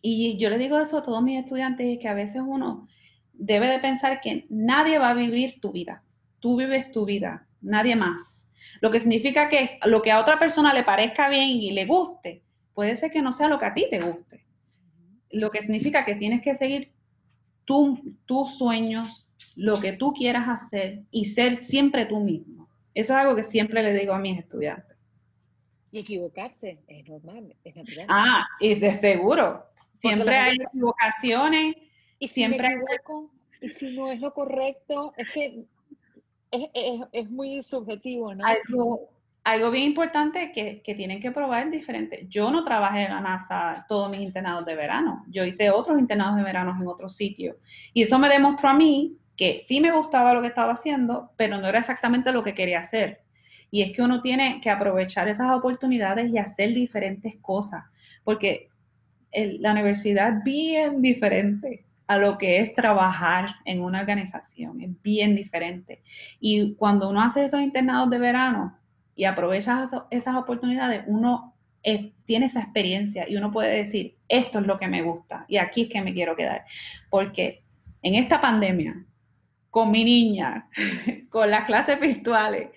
Y 0.02 0.36
yo 0.40 0.50
le 0.50 0.58
digo 0.58 0.80
eso 0.80 0.98
a 0.98 1.04
todos 1.04 1.22
mis 1.22 1.40
estudiantes, 1.40 2.00
que 2.00 2.08
a 2.08 2.16
veces 2.16 2.42
uno 2.44 2.88
debe 3.34 3.68
de 3.68 3.78
pensar 3.78 4.20
que 4.20 4.48
nadie 4.50 4.98
va 4.98 5.12
a 5.12 5.14
vivir 5.14 5.62
tu 5.62 5.72
vida, 5.72 6.02
tú 6.40 6.58
vives 6.58 6.92
tu 6.92 7.06
vida, 7.06 7.46
nadie 7.62 7.96
más. 7.96 8.50
Lo 8.80 8.90
que 8.90 9.00
significa 9.00 9.48
que 9.48 9.78
lo 9.86 10.02
que 10.02 10.10
a 10.10 10.20
otra 10.20 10.40
persona 10.40 10.74
le 10.74 10.82
parezca 10.82 11.30
bien 11.30 11.50
y 11.50 11.70
le 11.70 11.86
guste, 11.86 12.42
puede 12.74 12.96
ser 12.96 13.12
que 13.12 13.22
no 13.22 13.32
sea 13.32 13.48
lo 13.48 13.60
que 13.60 13.66
a 13.66 13.76
ti 13.76 13.86
te 13.92 14.02
guste. 14.02 14.44
Lo 15.30 15.52
que 15.52 15.62
significa 15.62 16.04
que 16.04 16.16
tienes 16.16 16.42
que 16.42 16.56
seguir 16.56 16.94
tus 17.66 18.58
sueños, 18.58 19.28
lo 19.56 19.80
que 19.80 19.94
tú 19.94 20.14
quieras 20.14 20.50
hacer 20.50 21.04
y 21.12 21.26
ser 21.26 21.58
siempre 21.58 22.08
tú 22.08 22.22
mismo. 22.22 22.61
Eso 22.94 23.14
es 23.14 23.20
algo 23.20 23.36
que 23.36 23.44
siempre 23.44 23.82
le 23.84 23.94
digo 23.94 24.14
a 24.14 24.20
mis 24.20 24.40
estudiantes. 24.40 24.98
Y 25.92 26.00
equivocarse 26.00 26.80
es 26.88 27.08
normal, 27.08 27.56
es 27.64 27.76
natural. 27.76 28.06
Ah, 28.10 28.46
y 28.60 28.76
de 28.76 28.92
seguro. 28.92 29.66
Siempre 29.96 30.36
hay 30.36 30.56
equivocaciones. 30.56 31.76
Y 32.20 32.28
siempre 32.28 32.78
y 33.62 33.68
si 33.68 33.96
no 33.96 34.12
es 34.12 34.20
lo 34.20 34.34
correcto, 34.34 35.14
es 35.18 35.28
que 35.32 35.64
es, 37.12 37.30
muy 37.30 37.62
subjetivo, 37.62 38.34
¿no? 38.34 38.44
Algo, 39.44 39.72
bien 39.72 39.86
importante 39.86 40.52
que, 40.52 40.82
que 40.84 40.94
tienen 40.94 41.20
que 41.20 41.32
probar 41.32 41.70
diferente. 41.70 42.26
Yo 42.28 42.52
no 42.52 42.64
trabajé 42.64 43.06
en 43.06 43.12
la 43.12 43.22
NASA 43.22 43.86
todos 43.88 44.10
mis 44.10 44.22
internados 44.22 44.66
de 44.66 44.76
verano. 44.76 45.24
Yo 45.30 45.44
hice 45.46 45.72
otros 45.72 46.00
internados 46.00 46.38
de 46.38 46.44
verano 46.44 46.76
en 46.80 46.88
otros 46.88 47.16
sitios. 47.16 47.56
Y 47.94 48.04
eso 48.04 48.20
me 48.20 48.30
demostró 48.30 48.70
a 48.70 48.74
mí 48.74 49.18
que 49.36 49.60
sí 49.60 49.80
me 49.80 49.92
gustaba 49.92 50.34
lo 50.34 50.42
que 50.42 50.48
estaba 50.48 50.74
haciendo, 50.74 51.32
pero 51.38 51.60
no 51.60 51.68
era 51.68 51.80
exactamente 51.80 52.32
lo 52.32 52.44
que 52.44 52.54
quería 52.54 52.80
hacer. 52.80 53.22
Y 53.72 53.82
es 53.82 53.96
que 53.96 54.02
uno 54.02 54.22
tiene 54.22 54.60
que 54.62 54.70
aprovechar 54.70 55.28
esas 55.28 55.52
oportunidades 55.52 56.30
y 56.32 56.38
hacer 56.38 56.74
diferentes 56.74 57.36
cosas, 57.42 57.84
porque 58.24 58.70
la 59.34 59.72
universidad 59.72 60.38
es 60.38 60.44
bien 60.44 61.02
diferente 61.02 61.86
a 62.08 62.18
lo 62.18 62.38
que 62.38 62.60
es 62.60 62.76
trabajar 62.76 63.56
en 63.64 63.82
una 63.82 64.02
organización, 64.02 64.82
es 64.82 65.02
bien 65.02 65.36
diferente. 65.36 66.04
Y 66.42 66.76
cuando 66.76 67.10
uno 67.10 67.24
hace 67.24 67.46
esos 67.46 67.62
internados 67.62 68.10
de 68.10 68.20
verano 68.20 68.78
y 69.16 69.24
aprovecha 69.24 69.86
esas 70.10 70.36
oportunidades, 70.36 71.04
uno 71.08 71.56
tiene 72.26 72.48
esa 72.48 72.60
experiencia 72.60 73.28
y 73.30 73.38
uno 73.38 73.52
puede 73.52 73.78
decir, 73.78 74.18
esto 74.28 74.60
es 74.60 74.68
lo 74.68 74.78
que 74.78 74.90
me 74.90 75.02
gusta 75.02 75.46
y 75.48 75.58
aquí 75.58 75.84
es 75.84 75.90
que 75.90 76.02
me 76.02 76.14
quiero 76.14 76.36
quedar. 76.36 76.66
Porque 77.10 77.64
en 78.04 78.16
esta 78.16 78.42
pandemia, 78.42 79.06
con 79.72 79.90
mi 79.90 80.04
niña, 80.04 80.70
con 81.30 81.50
las 81.50 81.66
clases 81.66 82.00
virtuales, 82.00 82.70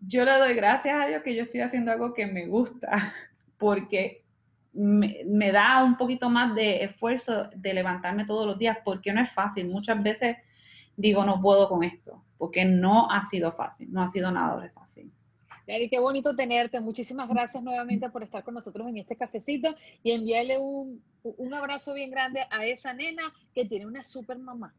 yo 0.00 0.24
le 0.24 0.32
doy 0.32 0.54
gracias 0.54 1.02
a 1.02 1.06
Dios 1.06 1.22
que 1.22 1.34
yo 1.34 1.44
estoy 1.44 1.60
haciendo 1.60 1.92
algo 1.92 2.12
que 2.12 2.26
me 2.26 2.46
gusta, 2.46 3.14
porque 3.56 4.24
me, 4.72 5.52
da 5.52 5.84
un 5.84 5.96
poquito 5.96 6.28
más 6.28 6.54
de 6.54 6.82
esfuerzo 6.82 7.48
de 7.54 7.72
levantarme 7.72 8.26
todos 8.26 8.46
los 8.46 8.58
días, 8.58 8.76
porque 8.84 9.12
no 9.12 9.22
es 9.22 9.30
fácil. 9.30 9.68
Muchas 9.68 10.02
veces 10.02 10.36
digo, 10.96 11.24
no 11.24 11.40
puedo 11.40 11.68
con 11.68 11.84
esto, 11.84 12.24
porque 12.36 12.64
no 12.64 13.08
ha 13.10 13.22
sido 13.22 13.52
fácil, 13.52 13.92
no 13.92 14.02
ha 14.02 14.08
sido 14.08 14.30
nada 14.32 14.60
de 14.60 14.70
fácil. 14.70 15.12
Yari, 15.68 15.88
qué 15.88 16.00
bonito 16.00 16.36
tenerte. 16.36 16.80
Muchísimas 16.80 17.28
gracias 17.28 17.62
nuevamente 17.62 18.10
por 18.10 18.22
estar 18.22 18.42
con 18.42 18.52
nosotros 18.52 18.86
en 18.88 18.98
este 18.98 19.16
cafecito 19.16 19.74
y 20.02 20.10
enviarle 20.10 20.58
un, 20.58 21.02
un 21.22 21.54
abrazo 21.54 21.94
bien 21.94 22.10
grande 22.10 22.40
a 22.50 22.66
esa 22.66 22.92
nena 22.92 23.22
que 23.54 23.64
tiene 23.64 23.86
una 23.86 24.04
super 24.04 24.38
mamá. 24.38 24.74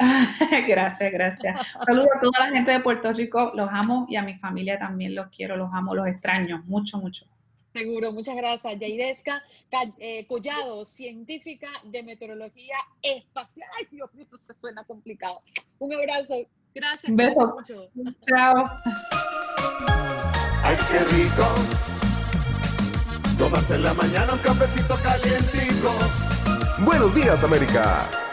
gracias, 0.68 1.12
gracias. 1.12 1.66
Saludos 1.84 2.08
a 2.16 2.20
toda 2.20 2.46
la 2.46 2.54
gente 2.54 2.72
de 2.72 2.80
Puerto 2.80 3.12
Rico, 3.12 3.52
los 3.54 3.68
amo 3.70 4.06
y 4.08 4.16
a 4.16 4.22
mi 4.22 4.34
familia 4.34 4.78
también 4.78 5.14
los 5.14 5.28
quiero, 5.28 5.56
los 5.56 5.70
amo, 5.72 5.94
los 5.94 6.06
extraño, 6.06 6.62
mucho, 6.66 6.98
mucho. 6.98 7.26
Seguro, 7.72 8.12
muchas 8.12 8.34
gracias. 8.34 8.78
Yairesca 8.78 9.42
eh, 9.98 10.26
Collado, 10.26 10.84
científica 10.84 11.68
de 11.84 12.02
meteorología 12.02 12.76
espacial. 13.02 13.68
Ay, 13.78 13.86
Dios 13.90 14.12
mío, 14.14 14.26
se 14.36 14.52
suena 14.52 14.82
complicado. 14.84 15.42
Un 15.78 15.92
abrazo. 15.94 16.34
Gracias. 16.74 17.10
Un 17.10 17.16
beso. 17.16 17.54
Mucho. 17.54 17.88
Chao. 18.26 18.64
Ay, 20.64 20.76
qué 20.90 20.98
rico. 21.16 21.46
Tomarse 23.38 23.74
en 23.76 23.84
la 23.84 23.94
mañana 23.94 24.32
un 24.32 24.40
cafecito 24.40 24.96
calientico. 25.02 25.94
Buenos 26.84 27.14
días, 27.14 27.44
América. 27.44 28.29